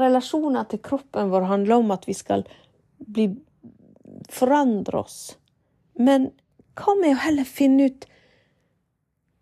relasjoner 0.00 0.68
til 0.70 0.82
kroppen 0.84 1.32
vår 1.32 1.48
handler 1.50 1.80
om 1.82 1.90
at 1.94 2.06
vi 2.08 2.14
skal 2.16 2.44
bli 3.00 3.30
forandre 4.30 5.02
oss. 5.02 5.18
Men 5.98 6.30
hva 6.78 6.94
med 7.00 7.16
å 7.16 7.22
heller 7.26 7.48
finne 7.48 7.90
ut 7.90 8.06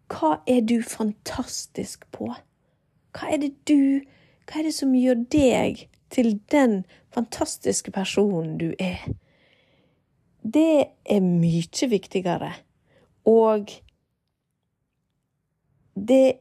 hva 0.09 0.39
er 0.49 0.63
du 0.65 0.81
fantastisk 0.83 2.07
på? 2.15 2.33
Hva 3.17 3.33
er 3.33 3.43
det 3.43 3.55
du 3.69 4.05
Hva 4.49 4.63
er 4.63 4.71
det 4.71 4.77
som 4.79 4.95
gjør 4.97 5.27
deg 5.29 5.83
til 6.09 6.39
den 6.49 6.79
fantastiske 7.13 7.93
personen 7.93 8.55
du 8.61 8.71
er? 8.81 9.03
Det 10.41 10.89
er 11.05 11.21
mye 11.25 11.89
viktigere 11.91 12.55
og 13.29 13.73
det 15.95 16.39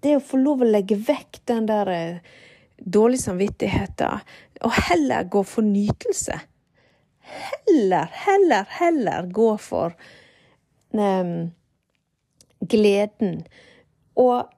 Det 0.00 0.14
å 0.16 0.22
få 0.24 0.38
lov 0.40 0.62
å 0.62 0.70
legge 0.70 0.96
vekk 0.96 1.42
den 1.50 1.66
der 1.68 1.90
dårlig 1.90 2.20
dårlige 2.80 3.20
samvittigheten, 3.26 4.22
og 4.64 4.72
heller 4.88 5.26
gå 5.28 5.42
for 5.44 5.66
nytelse 5.66 6.38
Heller, 7.20 8.08
heller, 8.24 8.64
heller 8.78 9.26
gå 9.28 9.50
for 9.60 9.92
gleden. 12.60 13.44
Og, 14.18 14.50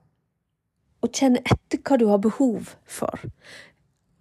å 1.03 1.09
kjenne 1.11 1.41
etter 1.43 1.81
hva 1.83 1.99
du 1.99 2.07
har 2.09 2.21
behov 2.23 2.75
for. 2.87 3.25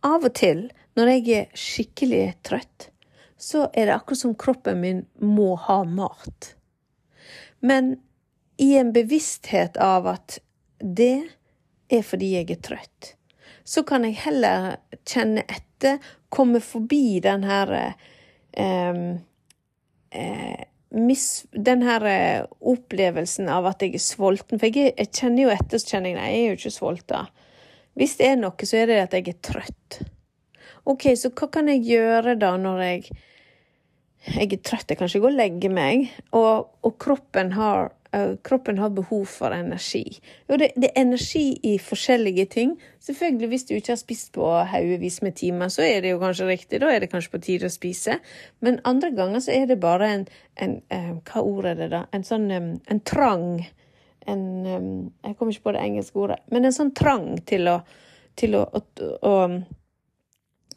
Av 0.02 0.24
og 0.26 0.32
til, 0.34 0.64
når 0.98 1.12
jeg 1.12 1.28
er 1.36 1.52
skikkelig 1.56 2.24
trøtt, 2.42 2.88
så 3.38 3.68
er 3.72 3.88
det 3.88 3.94
akkurat 3.94 4.22
som 4.22 4.34
kroppen 4.38 4.80
min 4.82 5.04
må 5.22 5.54
ha 5.66 5.82
mat. 5.86 6.54
Men 7.62 7.96
i 8.62 8.74
en 8.78 8.92
bevissthet 8.94 9.78
av 9.82 10.06
at 10.10 10.38
det 10.82 11.24
er 11.92 12.02
fordi 12.06 12.32
jeg 12.36 12.50
er 12.50 12.62
trøtt, 12.66 13.12
så 13.64 13.84
kan 13.86 14.06
jeg 14.06 14.18
heller 14.24 14.76
kjenne 15.06 15.44
etter, 15.46 15.98
komme 16.32 16.62
forbi 16.64 17.20
den 17.22 17.42
her 17.44 17.72
eh, 17.76 19.10
eh, 20.10 20.62
mis, 20.93 21.45
den 21.53 21.82
her 21.86 22.05
eh, 22.09 22.45
opplevelsen 22.61 23.49
av 23.53 23.66
at 23.70 23.82
jeg 23.84 23.97
er 23.97 24.05
sulten 24.05 24.61
For 24.61 24.68
jeg, 24.68 24.93
jeg, 24.97 25.11
kjenner 25.16 25.47
jo 25.47 25.55
etter, 25.55 25.80
så 25.80 25.95
kjenner 25.95 26.12
jeg 26.12 26.18
nei, 26.18 26.30
jeg 26.32 26.43
er 26.43 26.51
jo 26.51 26.59
ikke 26.61 26.74
sulten. 26.76 27.30
Hvis 27.99 28.16
det 28.20 28.28
er 28.28 28.38
noe, 28.40 28.68
så 28.68 28.80
er 28.80 28.88
det 28.88 29.01
at 29.03 29.16
jeg 29.16 29.32
er 29.32 29.40
trøtt. 29.45 29.99
OK, 30.88 31.11
så 31.18 31.30
hva 31.30 31.49
kan 31.53 31.68
jeg 31.70 31.84
gjøre 31.86 32.36
da 32.40 32.55
når 32.61 32.84
jeg, 32.86 33.18
jeg 34.32 34.49
er 34.49 34.62
trøtt? 34.64 34.90
Jeg 34.90 35.01
kan 35.01 35.11
ikke 35.11 35.24
gå 35.24 35.30
og 35.30 35.38
legge 35.38 35.72
meg, 35.72 36.09
og, 36.36 36.72
og 36.82 36.97
kroppen 37.03 37.53
har 37.57 37.93
kroppen 38.44 38.78
har 38.78 38.90
behov 38.92 39.24
for 39.24 39.54
energi. 39.56 40.04
Jo, 40.48 40.58
det, 40.60 40.72
det, 40.76 40.90
er 40.90 41.00
energi 41.00 41.56
i 41.64 41.78
forskjellige 41.80 42.44
ting. 42.52 42.74
Selvfølgelig, 43.00 43.48
hvis 43.48 43.64
du 43.64 43.74
ikke 43.74 43.94
har 43.94 44.00
spist 44.00 44.32
på 44.36 44.48
haugevis 44.68 45.22
med 45.24 45.36
timer, 45.40 45.72
så 45.72 45.86
er 45.86 46.02
det 46.04 46.12
jo 46.12 46.20
kanskje 46.20 46.48
riktig, 46.50 46.82
da 46.82 46.90
er 46.92 47.00
det 47.00 47.08
kanskje 47.12 47.32
på 47.32 47.42
tide 47.46 47.70
å 47.70 47.72
spise. 47.72 48.18
Men 48.60 48.82
andre 48.88 49.14
ganger 49.16 49.44
så 49.44 49.54
er 49.56 49.66
det 49.70 49.80
bare 49.80 50.10
en, 50.18 50.26
en 50.60 50.76
uh, 50.92 51.14
Hva 51.24 51.44
ord 51.44 51.70
er 51.72 51.80
det, 51.80 51.88
da? 51.94 52.04
En 52.12 52.26
sånn 52.26 52.50
en 52.52 53.00
trang. 53.08 53.64
En 54.28 54.44
Jeg 54.60 55.36
kommer 55.38 55.52
ikke 55.54 55.70
på 55.70 55.76
det 55.78 55.82
engelske 55.82 56.20
ordet, 56.20 56.40
men 56.52 56.68
en 56.68 56.76
sånn 56.76 56.92
trang 56.94 57.40
til 57.48 57.68
å, 57.72 57.78
til 58.38 58.60
å, 58.60 58.66
å, 58.68 58.82
å 59.32 59.34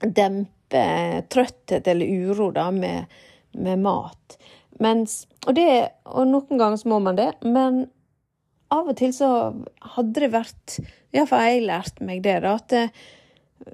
dempe 0.02 0.86
trøtthet 1.32 1.88
eller 1.92 2.32
uro 2.32 2.50
da 2.56 2.70
med, 2.74 3.12
med 3.60 3.84
mat. 3.84 4.40
Mens, 4.84 5.24
og, 5.46 5.56
det, 5.56 5.68
og 6.10 6.28
noen 6.28 6.60
ganger 6.60 6.80
så 6.82 6.90
må 6.92 7.00
man 7.04 7.20
det, 7.20 7.32
men 7.48 7.86
av 8.74 8.90
og 8.92 8.98
til 9.00 9.14
så 9.16 9.30
hadde 9.96 10.24
det 10.24 10.34
vært 10.34 10.80
Iallfall 11.16 11.44
har 11.46 11.54
jeg 11.54 11.68
lært 11.70 12.02
meg 12.04 12.26
det, 12.26 12.42
da, 12.44 12.58
at 12.58 12.74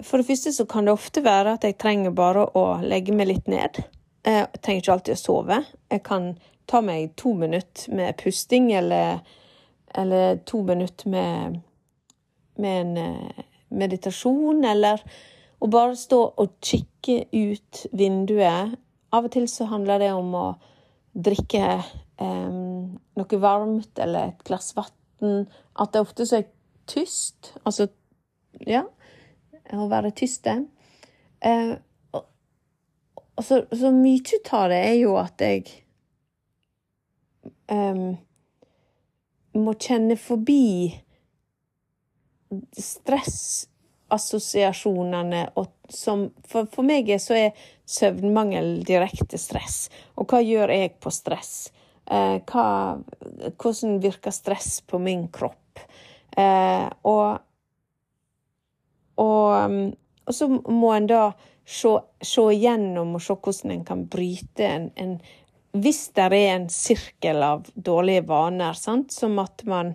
for 0.06 0.22
det 0.22 0.28
første 0.28 0.54
så 0.54 0.66
kan 0.70 0.86
det 0.86 0.94
ofte 0.94 1.24
være 1.26 1.56
at 1.58 1.66
jeg 1.66 1.80
trenger 1.82 2.14
bare 2.16 2.46
å 2.58 2.66
legge 2.86 3.16
meg 3.16 3.32
litt 3.32 3.50
ned. 3.50 3.82
Jeg 4.28 4.48
trenger 4.62 4.84
ikke 4.84 4.94
alltid 4.94 5.16
å 5.16 5.20
sove. 5.20 5.58
Jeg 5.90 6.04
kan 6.06 6.28
ta 6.70 6.84
meg 6.86 7.16
to 7.20 7.34
minutter 7.36 7.96
med 7.98 8.16
pusting, 8.22 8.70
eller, 8.78 9.24
eller 9.98 10.38
to 10.48 10.62
minutter 10.68 11.10
med, 11.10 11.60
med 12.62 12.82
en 12.84 12.98
eh, 13.02 13.44
meditasjon, 13.74 14.64
eller 14.70 15.02
å 15.62 15.70
bare 15.72 15.98
stå 15.98 16.22
og 16.42 16.56
kikke 16.64 17.24
ut 17.34 17.86
vinduet. 17.92 18.78
Av 19.12 19.28
og 19.28 19.34
til 19.34 19.50
så 19.52 19.68
handler 19.74 20.06
det 20.06 20.14
om 20.16 20.32
å 20.38 20.46
drikke 21.14 21.66
eh, 22.22 22.50
noe 23.20 23.40
varmt 23.44 24.00
eller 24.00 24.32
et 24.32 24.44
glass 24.48 24.74
vann. 24.78 25.46
At 25.80 25.94
det 25.94 26.02
ofte 26.02 26.26
så 26.26 26.42
er 26.42 26.50
tyst. 26.90 27.54
Altså, 27.66 27.88
ja, 28.68 28.86
å 29.74 29.88
være 29.92 30.14
tyste. 30.18 30.58
Eh, 31.42 31.76
og, 32.16 32.26
så, 33.42 33.64
så, 33.72 33.92
mye 33.96 34.42
av 34.54 34.68
det 34.72 34.82
er 34.90 34.98
jo 35.02 35.16
at 35.20 35.42
jeg 35.42 35.66
eh, 37.72 38.04
må 39.58 39.76
kjenne 39.80 40.18
forbi 40.20 40.92
stress 42.76 43.70
assosiasjonene 44.12 45.46
og 45.60 45.72
som 45.92 46.26
for, 46.48 46.68
for 46.72 46.88
meg 46.88 47.10
så 47.20 47.38
er 47.38 47.68
søvnmangel 47.92 48.82
direkte 48.88 49.40
stress. 49.42 49.86
Og 50.20 50.32
hva 50.32 50.42
gjør 50.44 50.72
jeg 50.74 50.96
på 51.04 51.12
stress? 51.14 51.72
Eh, 52.12 52.38
hva, 52.48 52.66
hvordan 53.62 54.00
virker 54.04 54.36
stress 54.36 54.80
på 54.88 55.00
min 55.02 55.28
kropp? 55.34 55.84
Eh, 56.38 56.88
og, 57.08 57.42
og, 59.20 59.72
mm, 59.72 59.88
og, 60.26 60.34
så 60.36 60.48
må 60.52 60.94
en 60.96 61.10
da 61.12 61.24
se, 61.68 61.94
se 62.24 62.48
igjennom 62.56 63.16
og 63.18 63.24
se 63.24 63.36
hvordan 63.36 63.76
en 63.76 63.86
kan 63.88 64.08
bryte 64.12 64.68
en, 64.68 64.92
en 64.96 65.20
Hvis 65.72 66.10
det 66.16 66.24
er 66.28 66.34
en 66.36 66.70
sirkel 66.70 67.44
av 67.44 67.68
dårlige 67.76 68.26
vaner, 68.28 68.74
sant? 68.76 69.12
som 69.12 69.40
at 69.40 69.64
man 69.64 69.94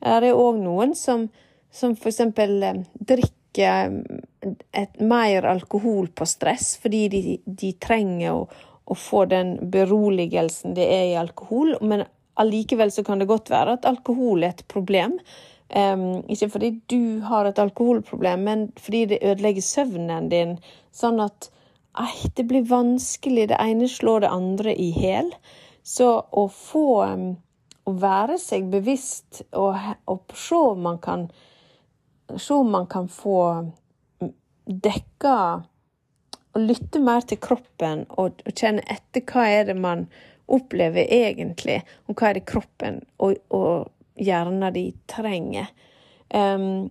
Er 0.00 0.20
det 0.20 0.34
òg 0.36 0.60
noen 0.60 0.92
som, 0.94 1.28
som 1.70 1.96
eksempel 1.96 2.62
eh, 2.62 2.82
drikker 3.00 3.96
et, 4.72 5.00
mer 5.00 5.46
alkohol 5.46 6.08
på 6.08 6.26
stress, 6.26 6.76
fordi 6.82 7.08
de, 7.12 7.22
de 7.44 7.72
trenger 7.80 8.34
å, 8.34 8.46
å, 8.84 8.94
få 8.94 9.24
den 9.30 9.56
beroligelsen 9.70 10.76
det 10.78 10.86
er 10.86 11.04
i 11.10 11.18
alkohol. 11.20 11.76
Men 11.80 12.06
allikevel 12.38 12.92
så 12.94 13.04
kan 13.06 13.20
det 13.20 13.30
godt 13.30 13.50
være 13.50 13.78
at 13.78 13.88
alkohol 13.88 14.44
er 14.44 14.54
et 14.54 14.66
problem. 14.70 15.18
Um, 15.68 16.24
ikke 16.32 16.48
fordi 16.54 16.70
du 16.88 17.20
har 17.28 17.48
et 17.48 17.58
alkoholproblem, 17.60 18.46
men 18.46 18.68
fordi 18.80 19.04
det 19.10 19.22
ødelegger 19.22 19.64
søvnen 19.64 20.30
din. 20.32 20.56
Sånn 20.94 21.20
at 21.20 21.50
ei, 21.98 22.30
det 22.38 22.46
blir 22.48 22.68
vanskelig. 22.68 23.50
Det 23.50 23.58
ene 23.60 23.90
slår 23.90 24.24
det 24.24 24.32
andre 24.32 24.72
i 24.72 24.88
hæl. 24.96 25.34
Så 25.82 26.14
å 26.30 26.48
få 26.52 26.88
um, 27.04 27.28
Å 27.88 27.92
være 27.96 28.34
seg 28.36 28.66
bevisst 28.68 29.38
og, 29.56 29.72
og 30.12 30.34
se 30.36 30.58
om 30.60 30.82
man 30.84 30.98
kan 31.00 31.22
se 32.36 32.54
om 32.54 32.70
man 32.70 32.86
kan 32.86 33.08
få 33.08 33.70
dekka 34.68 35.36
og 36.54 36.64
lytte 36.64 37.00
mer 37.02 37.24
til 37.28 37.40
kroppen 37.42 38.04
og, 38.10 38.42
og, 38.44 38.52
kjenne 38.56 38.84
etter 38.90 39.24
hva 39.28 39.46
er 39.48 39.68
det 39.70 39.76
man 39.78 40.06
opplever 40.48 41.08
egentlig, 41.12 41.82
og 42.08 42.16
hva 42.16 42.30
er 42.30 42.38
det 42.38 42.46
kroppen 42.48 43.02
og, 43.20 43.36
og 43.52 43.90
hjernen 44.18 44.72
de 44.74 44.86
trenger. 45.10 45.68
Um, 46.32 46.88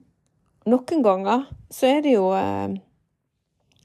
noen 0.67 1.01
ganger 1.05 1.47
så 1.73 1.89
er 1.97 2.03
det 2.05 2.17
jo 2.17 2.29
uh, 2.33 2.75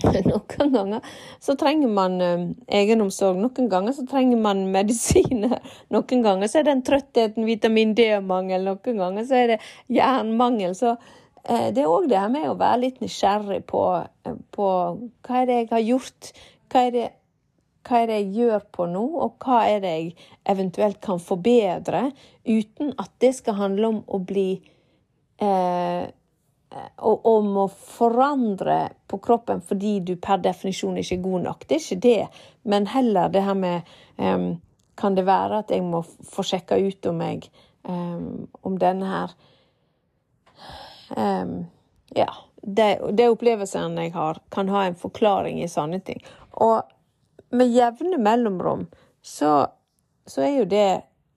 Noen 0.27 0.73
ganger 0.75 1.13
så 1.39 1.55
trenger 1.55 1.91
man 1.93 2.17
uh, 2.19 2.45
egenomsorg, 2.75 3.39
noen 3.39 3.69
ganger 3.71 3.95
så 3.97 4.05
trenger 4.09 4.41
man 4.41 4.65
medisiner. 4.75 5.61
Noen 5.95 6.25
ganger 6.25 6.51
så 6.51 6.61
er 6.61 6.69
den 6.69 6.83
trøttheten 6.85 7.47
vitamin 7.47 7.95
D-mangel, 7.97 8.67
noen 8.67 8.99
ganger 8.99 9.29
så 9.29 9.39
er 9.39 9.55
det 9.55 9.61
jernmangel. 9.93 10.75
Så 10.77 10.97
Eh, 10.97 11.22
det 11.43 11.83
er 11.83 11.91
òg 11.91 12.07
det 12.11 12.21
her 12.21 12.31
med 12.31 12.47
å 12.47 12.59
være 12.59 12.85
litt 12.85 13.01
nysgjerrig 13.03 13.65
på, 13.67 13.83
eh, 13.99 14.39
på, 14.55 14.69
hva 15.27 15.41
er 15.41 15.49
det 15.49 15.59
jeg 15.59 15.69
har 15.73 15.85
gjort, 15.89 16.31
hva 16.71 16.85
er, 16.87 16.95
det, 16.95 17.07
hva 17.89 17.99
er 17.99 18.09
det 18.11 18.19
jeg 18.21 18.33
gjør 18.37 18.67
på 18.77 18.87
nå, 18.93 19.03
og 19.27 19.43
hva 19.43 19.65
er 19.67 19.83
det 19.83 19.93
jeg 19.97 20.29
eventuelt 20.55 21.01
kan 21.03 21.23
forbedre, 21.23 22.05
uten 22.47 22.95
at 23.03 23.11
det 23.23 23.35
skal 23.41 23.59
handle 23.59 23.91
om 23.91 24.03
å 24.07 24.23
bli 24.23 24.51
eh, 25.43 26.11
Om 26.73 27.49
å 27.61 27.67
forandre 27.69 28.77
på 29.05 29.19
kroppen 29.21 29.59
fordi 29.61 29.99
du 30.01 30.15
per 30.17 30.39
definisjon 30.41 30.97
ikke 30.97 31.19
er 31.19 31.27
god 31.27 31.43
nok. 31.45 31.67
Det 31.69 31.77
er 31.77 31.83
ikke 31.83 32.05
det, 32.07 32.45
men 32.65 32.87
heller 32.89 33.29
det 33.29 33.43
her 33.45 33.59
med 33.59 33.91
eh, 34.17 34.47
Kan 34.97 35.17
det 35.17 35.27
være 35.27 35.59
at 35.61 35.71
jeg 35.73 35.85
må 35.85 36.01
få 36.01 36.45
sjekka 36.47 36.79
ut 36.81 37.07
om 37.11 37.21
jeg 37.21 37.43
eh, 37.85 38.25
Om 38.65 38.79
denne 38.81 39.11
her 39.11 39.37
Um, 41.17 41.67
ja. 42.15 42.29
Det, 42.63 43.01
det 43.13 43.29
opplevelsene 43.33 44.07
jeg 44.07 44.15
har, 44.15 44.39
kan 44.55 44.69
ha 44.71 44.85
en 44.87 44.99
forklaring 44.99 45.63
i 45.63 45.71
sånne 45.71 45.99
ting. 46.07 46.21
Og 46.63 46.83
med 47.51 47.73
jevne 47.75 48.21
mellomrom 48.23 48.87
så, 49.23 49.67
så 50.27 50.45
er 50.47 50.53
jo 50.61 50.69
det 50.71 50.91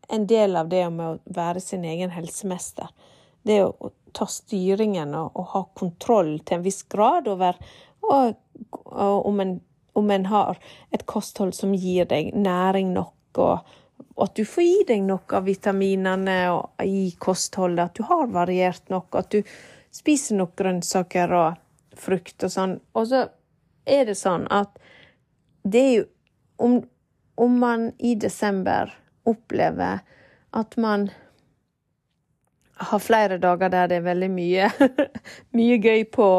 en 0.08 0.28
del 0.30 0.56
av 0.56 0.70
det 0.70 0.84
med 0.94 1.06
å 1.08 1.34
være 1.34 1.64
sin 1.64 1.86
egen 1.86 2.14
helsemester. 2.14 2.92
Det 3.42 3.64
å 3.66 3.92
ta 4.16 4.28
styringen 4.30 5.16
og, 5.18 5.32
og, 5.34 5.48
ha 5.54 5.64
kontroll 5.76 6.38
til 6.46 6.60
en 6.60 6.66
viss 6.66 6.84
grad 6.88 7.28
over 7.28 7.58
og, 8.06 8.38
og 8.86 9.26
om, 9.28 9.42
en, 9.42 9.56
om, 9.98 10.12
en, 10.12 10.28
har 10.30 10.62
et 10.96 11.04
kosthold 11.10 11.56
som 11.58 11.74
gir 11.76 12.08
deg 12.10 12.32
næring 12.38 12.94
nok, 12.96 13.18
og, 13.42 13.76
og 14.16 14.30
at 14.30 14.36
du 14.40 14.46
får 14.48 14.64
i 14.64 14.84
deg 14.88 15.04
nok 15.04 15.34
av 15.36 15.48
vitaminene 15.50 16.36
i 16.88 17.10
kostholdet, 17.20 17.90
at 17.90 18.00
du 18.00 18.08
har 18.08 18.32
variert 18.32 18.90
nok, 18.90 19.16
at 19.20 19.32
du 19.36 19.42
spiser 19.96 20.40
nok 20.40 20.56
grønnsaker 20.60 21.34
og 21.36 22.00
frukt 22.00 22.46
og 22.48 22.52
sånn. 22.52 22.78
Og 22.96 23.10
så 23.12 23.26
er 23.86 24.08
det 24.08 24.16
sånn 24.20 24.48
at 24.52 24.80
det 25.64 25.86
er 25.86 25.96
jo 25.96 26.12
Om, 26.56 26.78
om 27.36 27.56
man 27.60 27.90
i 28.00 28.14
desember 28.16 28.94
opplever 29.28 29.98
at 30.56 30.78
man 30.80 31.10
har 32.80 33.02
flere 33.04 33.38
dager 33.44 33.74
der 33.74 33.90
det 33.92 33.98
er 33.98 34.06
veldig 34.06 34.30
mye, 34.32 34.70
mye 35.60 35.76
gøy 35.84 36.06
på, 36.16 36.30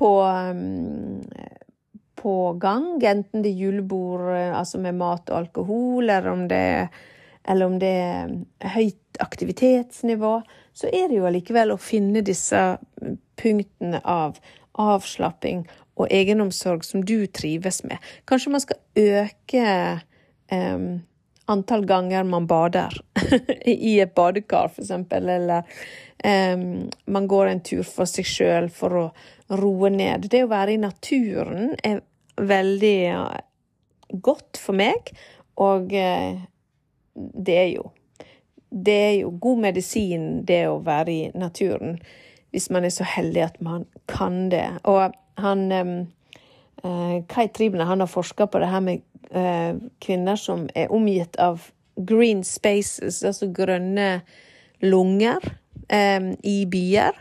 på, 0.00 0.10
um, 0.24 1.20
på 2.24 2.54
gang, 2.56 2.96
enten 3.04 3.44
det 3.44 3.52
er 3.52 3.62
julebord 3.66 4.30
altså 4.32 4.80
med 4.80 4.96
mat 4.96 5.28
og 5.28 5.42
alkohol, 5.42 6.08
eller 6.08 6.30
om 6.32 6.46
det, 6.48 6.88
eller 7.44 7.68
om 7.68 7.78
det 7.82 7.94
er 8.00 8.70
høyt 8.74 9.20
aktivitetsnivå, 9.20 10.38
så 10.72 10.88
er 10.88 11.10
det 11.10 11.20
jo 11.20 11.26
allikevel 11.28 11.74
å 11.74 11.80
finne 11.80 12.24
disse 12.24 12.62
punktene 13.38 14.00
av 14.08 14.40
avslapping 14.80 15.66
og 15.94 16.08
egenomsorg 16.10 16.84
som 16.84 17.04
du 17.06 17.26
trives 17.26 17.82
med. 17.86 18.00
Kanskje 18.26 18.54
man 18.54 18.64
skal 18.64 18.80
øke 18.98 19.66
um, 20.50 20.88
antall 21.46 21.84
ganger 21.86 22.24
man 22.24 22.48
bader 22.50 22.96
i 23.66 24.00
et 24.00 24.14
badekar, 24.16 24.72
for 24.72 24.82
eksempel, 24.82 25.28
eller 25.36 25.68
um, 26.24 26.88
man 27.06 27.28
går 27.30 27.52
en 27.52 27.62
tur 27.62 27.84
for 27.86 28.10
seg 28.10 28.26
sjøl 28.26 28.72
for 28.72 28.98
å 28.98 29.06
roe 29.60 29.92
ned. 29.92 30.26
Det 30.32 30.42
å 30.44 30.50
være 30.50 30.74
i 30.74 30.82
naturen 30.82 31.76
er 31.84 32.02
veldig 32.36 32.98
godt 34.22 34.58
for 34.60 34.76
meg, 34.76 35.14
Og 35.56 35.92
eh, 35.94 36.40
det 37.14 37.58
er 37.58 37.68
jo 37.76 37.90
Det 38.70 38.94
er 38.94 39.12
jo 39.20 39.28
god 39.40 39.60
medisin, 39.62 40.44
det 40.46 40.66
å 40.66 40.80
være 40.82 41.12
i 41.12 41.30
naturen, 41.34 42.00
hvis 42.50 42.70
man 42.70 42.84
er 42.84 42.90
så 42.90 43.04
heldig 43.06 43.42
at 43.42 43.60
man 43.62 43.84
kan 44.10 44.50
det. 44.50 44.66
Og 44.82 45.14
han 45.38 45.70
eh, 45.70 47.22
Kai 47.28 47.46
Tribner 47.54 47.84
han 47.84 48.00
har 48.00 48.10
forska 48.10 48.46
på 48.46 48.58
det 48.58 48.66
her 48.66 48.80
med 48.80 49.02
eh, 49.30 49.78
kvinner 50.00 50.34
som 50.34 50.66
er 50.74 50.90
omgitt 50.90 51.36
av 51.36 51.70
green 51.96 52.42
spaces, 52.44 53.22
altså 53.22 53.52
grønne 53.54 54.24
lunger, 54.82 55.38
eh, 55.88 56.34
i 56.42 56.66
byer. 56.66 57.14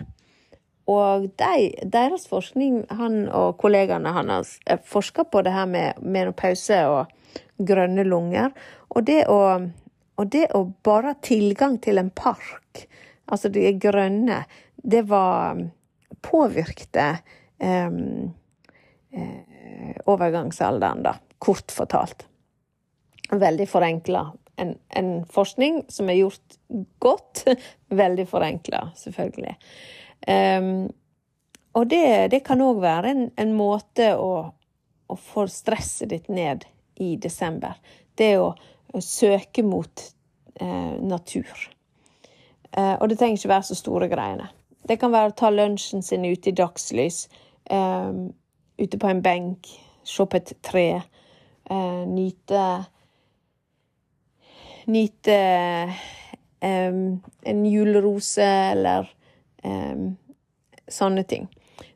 Og 0.92 1.30
de, 1.40 1.70
deres 1.88 2.26
forskning, 2.28 2.82
han 2.92 3.30
og 3.32 3.56
kollegaene 3.62 4.12
hans, 4.12 4.58
forska 4.90 5.24
på 5.32 5.44
det 5.46 5.54
her 5.56 5.70
med 5.70 6.02
menopause 6.04 6.82
og 6.92 7.14
grønne 7.58 8.04
lunger. 8.04 8.52
Og 8.92 9.06
det 9.08 9.24
å, 9.32 9.40
og 10.20 10.34
det 10.34 10.50
å 10.56 10.66
bare 10.84 11.14
ha 11.14 11.22
tilgang 11.24 11.80
til 11.84 12.02
en 12.02 12.12
park, 12.12 12.84
altså 13.32 13.52
de 13.54 13.70
grønne, 13.80 14.44
det 14.84 15.06
var 15.08 15.64
Påvirkte 16.24 17.18
eh, 17.60 17.88
eh, 19.12 19.96
overgangsalderen, 20.08 21.02
da. 21.04 21.18
Kort 21.44 21.74
fortalt. 21.76 22.24
Veldig 23.32 23.68
forenkla. 23.68 24.22
En, 24.56 24.78
en, 24.96 25.10
forskning 25.28 25.82
som 25.92 26.08
er 26.08 26.22
gjort 26.22 26.56
godt. 27.04 27.44
Veldig 28.04 28.28
forenkla, 28.30 28.86
selvfølgelig. 29.02 29.58
Um, 30.28 30.88
og 31.74 31.88
det, 31.90 32.32
det 32.32 32.44
kan 32.46 32.62
òg 32.62 32.82
være 32.84 33.12
en, 33.12 33.24
en 33.40 33.54
måte 33.58 34.14
å, 34.16 34.34
å, 35.10 35.16
få 35.18 35.48
stresset 35.50 36.12
ditt 36.14 36.30
ned 36.30 36.68
i 37.02 37.16
desember. 37.18 37.80
Det 38.16 38.36
å 38.38 38.54
søke 39.02 39.64
mot 39.66 40.04
eh, 40.62 40.94
natur. 41.02 41.50
Eh, 42.72 42.94
og 42.94 43.08
det 43.10 43.18
trenger 43.18 43.40
ikke 43.40 43.54
være 43.56 43.68
så 43.72 43.78
store 43.80 44.10
greiene. 44.12 44.52
Det 44.86 45.00
kan 45.02 45.14
være 45.16 45.32
å 45.32 45.38
ta 45.40 45.50
lunsjen 45.50 46.06
sin 46.06 46.28
ute 46.28 46.52
i 46.52 46.56
dagslys, 46.58 47.26
eh, 47.74 48.12
ute 48.78 49.02
på 49.02 49.10
en 49.10 49.24
benk, 49.26 49.72
se 50.06 50.28
på 50.30 50.38
et 50.38 50.54
tre, 50.62 50.88
eh, 51.70 52.04
nyte 52.10 52.66
Nyte 54.84 55.36
eh, 56.60 56.96
en 57.48 57.60
julerose 57.64 58.44
eller 58.44 59.08
sånne 60.90 61.24
ting. 61.28 61.48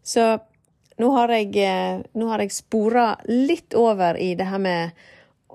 Så 0.04 0.38
nå 0.98 1.10
har 1.14 1.34
jeg, 1.36 1.56
eh, 1.62 2.02
nå 2.14 2.30
jeg 2.42 2.56
spora 2.56 3.16
litt 3.30 3.76
over 3.78 4.18
i 4.18 4.34
det 4.36 4.48
her 4.50 4.62
med 4.62 4.96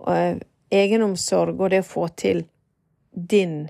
uh, 0.07 0.39
egenomsorg 0.71 1.61
og 1.61 1.73
det 1.73 1.83
å 1.83 1.89
få 1.89 2.09
til 2.17 2.45
din 3.13 3.69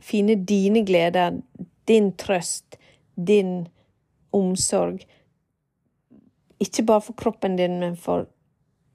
Finne 0.00 0.32
dine 0.48 0.80
gleder, 0.88 1.34
din 1.84 2.06
trøst, 2.16 2.78
din 3.20 3.66
omsorg. 4.32 5.02
Ikke 6.56 6.86
bare 6.88 7.04
for 7.04 7.18
kroppen 7.20 7.58
din, 7.58 7.74
men 7.82 7.98
for 8.00 8.24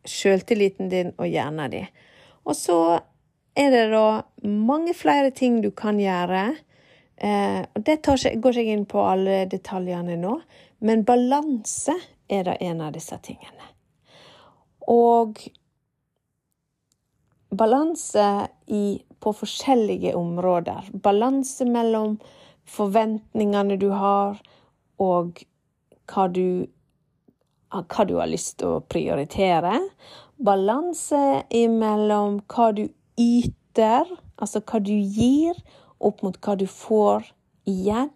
sjøltilliten 0.09 0.89
din 0.89 1.11
og 1.19 1.29
hjernen 1.29 1.75
din. 1.75 1.91
Og 2.41 2.57
så 2.57 2.79
er 3.53 3.69
det 3.69 3.83
da 3.93 4.23
mange 4.49 4.95
flere 4.97 5.29
ting 5.29 5.61
du 5.61 5.69
kan 5.69 6.01
gjøre 6.01 6.55
Eh, 7.17 7.61
det 7.75 7.99
ikke, 7.99 8.35
går 8.43 8.57
ikke 8.59 8.75
inn 8.75 8.87
på 8.89 9.03
alle 9.03 9.43
detaljene 9.51 10.17
nå, 10.19 10.39
men 10.83 11.05
balanse 11.07 11.95
er 12.27 12.47
da 12.47 12.55
en 12.59 12.81
av 12.83 12.95
disse 12.95 13.17
tingene. 13.23 13.71
Og 14.91 15.39
balanse 17.55 18.25
i, 18.67 18.99
på 19.19 19.33
forskjellige 19.33 20.15
områder. 20.17 20.91
Balanse 20.91 21.65
mellom 21.65 22.17
forventningene 22.65 23.77
du 23.79 23.89
har, 23.93 24.41
og 24.99 25.41
hva 26.09 26.27
du, 26.31 26.67
hva 27.71 28.05
du 28.07 28.15
har 28.19 28.29
lyst 28.29 28.59
til 28.59 28.77
å 28.77 28.83
prioritere. 28.89 29.79
Balanse 30.35 31.45
imellom 31.53 32.41
hva 32.51 32.69
du 32.75 32.85
yter, 33.21 34.09
altså 34.35 34.61
hva 34.65 34.81
du 34.83 34.93
gir, 34.93 35.55
opp 35.99 36.23
mot 36.25 36.37
hva 36.41 36.55
du 36.59 36.65
får 36.69 37.29
igjen, 37.69 38.11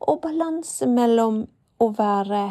og 0.00 0.20
balanse 0.24 0.88
mellom 0.88 1.44
å 1.80 1.88
være 1.96 2.42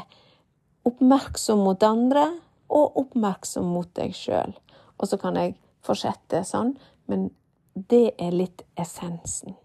oppmerksom 0.86 1.64
mot 1.66 1.84
andre 1.86 2.28
og 2.74 2.98
oppmerksom 3.02 3.68
mot 3.74 3.90
deg 3.98 4.14
sjøl. 4.18 4.54
Og 4.98 5.10
så 5.10 5.20
kan 5.22 5.38
jeg 5.40 5.56
fortsette 5.86 6.44
sånn, 6.48 6.76
men 7.10 7.30
det 7.76 8.16
er 8.22 8.34
litt 8.34 8.64
essensen. 8.80 9.58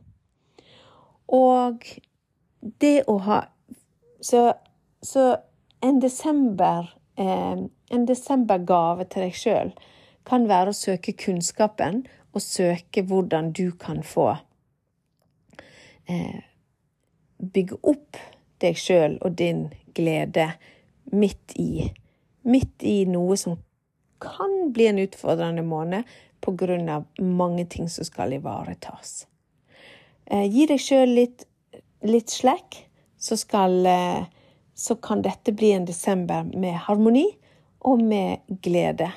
Og 1.31 1.87
det 2.83 3.01
å 3.09 3.19
ha 3.25 3.45
Så, 4.21 4.53
så 5.01 5.37
en 5.81 6.01
desember 6.01 6.91
eh, 7.17 7.57
En 7.91 8.03
desembergave 8.05 9.07
til 9.09 9.23
deg 9.25 9.39
sjøl 9.39 9.71
kan 10.29 10.45
være 10.51 10.75
å 10.75 10.77
søke 10.77 11.15
kunnskapen 11.17 12.03
og 12.35 12.43
søke 12.45 13.03
hvordan 13.09 13.53
du 13.57 13.71
kan 13.73 14.03
få 14.05 14.35
eh, 16.11 16.43
bygge 17.41 17.79
opp 17.87 18.19
deg 18.61 18.77
sjøl 18.77 19.17
og 19.25 19.39
din 19.39 19.69
glede 19.97 20.53
midt 21.13 21.57
i 21.59 21.91
Midt 22.41 22.81
i 22.89 23.03
noe 23.05 23.35
som 23.37 23.59
kan 24.17 24.71
bli 24.73 24.87
en 24.89 24.99
utfordrende 25.03 25.61
måned 25.61 26.09
av 26.89 27.05
mange 27.21 27.67
ting 27.69 27.89
som 27.89 28.05
skal 28.09 28.33
ivaretas. 28.33 29.27
Eh, 30.25 30.47
gi 30.49 30.65
deg 30.71 30.81
sjøl 30.81 31.13
litt, 31.19 31.45
litt 32.01 32.33
slekk, 32.33 32.79
så, 33.21 33.37
skal, 33.37 33.87
eh, 33.87 34.25
så 34.75 34.97
kan 34.97 35.21
dette 35.21 35.53
bli 35.53 35.75
en 35.77 35.85
desember 35.85 36.49
med 36.49 36.81
harmoni 36.87 37.27
og 37.85 38.01
med 38.01 38.41
glede 38.65 39.11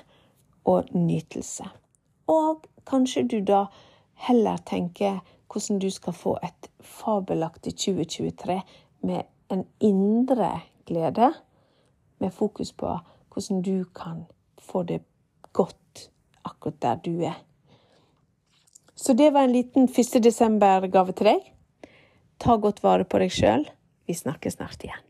og 0.68 0.92
nytelse. 0.92 1.64
Og 2.28 2.68
kanskje 2.84 3.24
du 3.24 3.40
da 3.40 3.66
heller 4.28 4.60
tenker 4.68 5.22
hvordan 5.54 5.80
du 5.80 5.90
skal 5.94 6.14
få 6.14 6.38
et 6.44 6.70
fabelaktig 6.82 7.76
2023 7.78 8.62
med 9.02 9.22
en 9.52 9.66
indre 9.80 10.60
glede, 10.86 11.34
med 12.20 12.32
fokus 12.32 12.74
på 12.74 12.98
hvordan 13.34 13.62
du 13.62 13.84
kan 13.96 14.26
få 14.60 14.84
det 14.84 15.02
godt 15.54 16.10
akkurat 16.46 16.82
der 16.82 16.96
du 16.96 17.22
er. 17.22 17.38
Så 18.96 19.14
det 19.14 19.34
var 19.34 19.44
en 19.44 19.52
liten 19.52 19.84
1. 19.84 20.24
desember-gave 20.24 21.12
til 21.12 21.26
deg. 21.26 21.40
Ta 22.40 22.56
godt 22.56 22.84
vare 22.84 23.04
på 23.04 23.20
deg 23.20 23.32
sjøl. 23.32 23.66
Vi 24.08 24.14
snakkes 24.14 24.58
snart 24.58 24.84
igjen. 24.84 25.06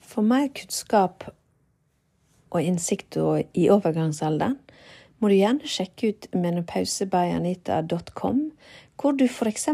For 0.00 0.22
mer 0.22 0.48
kunnskap 0.54 1.24
og 2.50 2.62
innsikt 2.62 3.16
i 3.54 3.68
overgangsalderen 3.72 4.58
må 5.22 5.30
du 5.30 5.36
gjerne 5.38 5.68
sjekke 5.70 6.08
ut 6.10 6.26
menopausebayanita.com, 6.34 8.38
hvor 8.98 9.12
du 9.14 9.28
f.eks. 9.28 9.68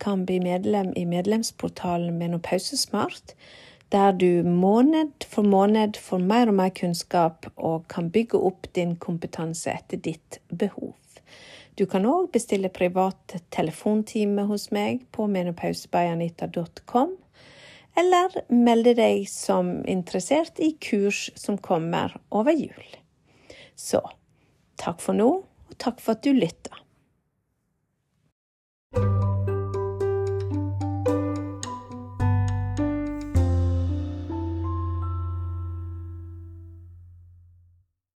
kan 0.00 0.22
bli 0.24 0.38
medlem 0.40 0.94
i 0.96 1.04
medlemsportalen 1.04 2.16
Menopausesmart, 2.16 3.34
der 3.92 4.16
du 4.16 4.40
måned 4.42 5.26
for 5.28 5.44
måned 5.44 6.00
får 6.00 6.18
mer 6.24 6.48
og 6.48 6.54
mer 6.62 6.72
kunnskap 6.72 7.50
og 7.56 7.88
kan 7.92 8.08
bygge 8.10 8.40
opp 8.40 8.72
din 8.72 8.96
kompetanse 8.96 9.70
etter 9.74 10.00
ditt 10.00 10.40
behov. 10.48 10.96
Du 11.76 11.84
kan 11.86 12.06
òg 12.08 12.32
bestille 12.32 12.68
privat 12.72 13.36
telefontime 13.52 14.46
hos 14.48 14.70
meg 14.72 15.04
på 15.12 15.26
menopausebayanita.com, 15.28 17.12
eller 18.00 18.32
melde 18.48 18.96
deg 18.96 19.28
som 19.28 19.84
interessert 19.84 20.56
i 20.62 20.72
kurs 20.80 21.28
som 21.36 21.58
kommer 21.58 22.16
over 22.30 22.52
jul. 22.56 22.96
Så 23.76 24.00
Takk 24.80 25.02
for 25.04 25.16
nå, 25.16 25.28
og 25.68 25.76
takk 25.80 26.00
for 26.00 26.16
at 26.16 26.24
du 26.24 26.32
lytta. 26.32 26.72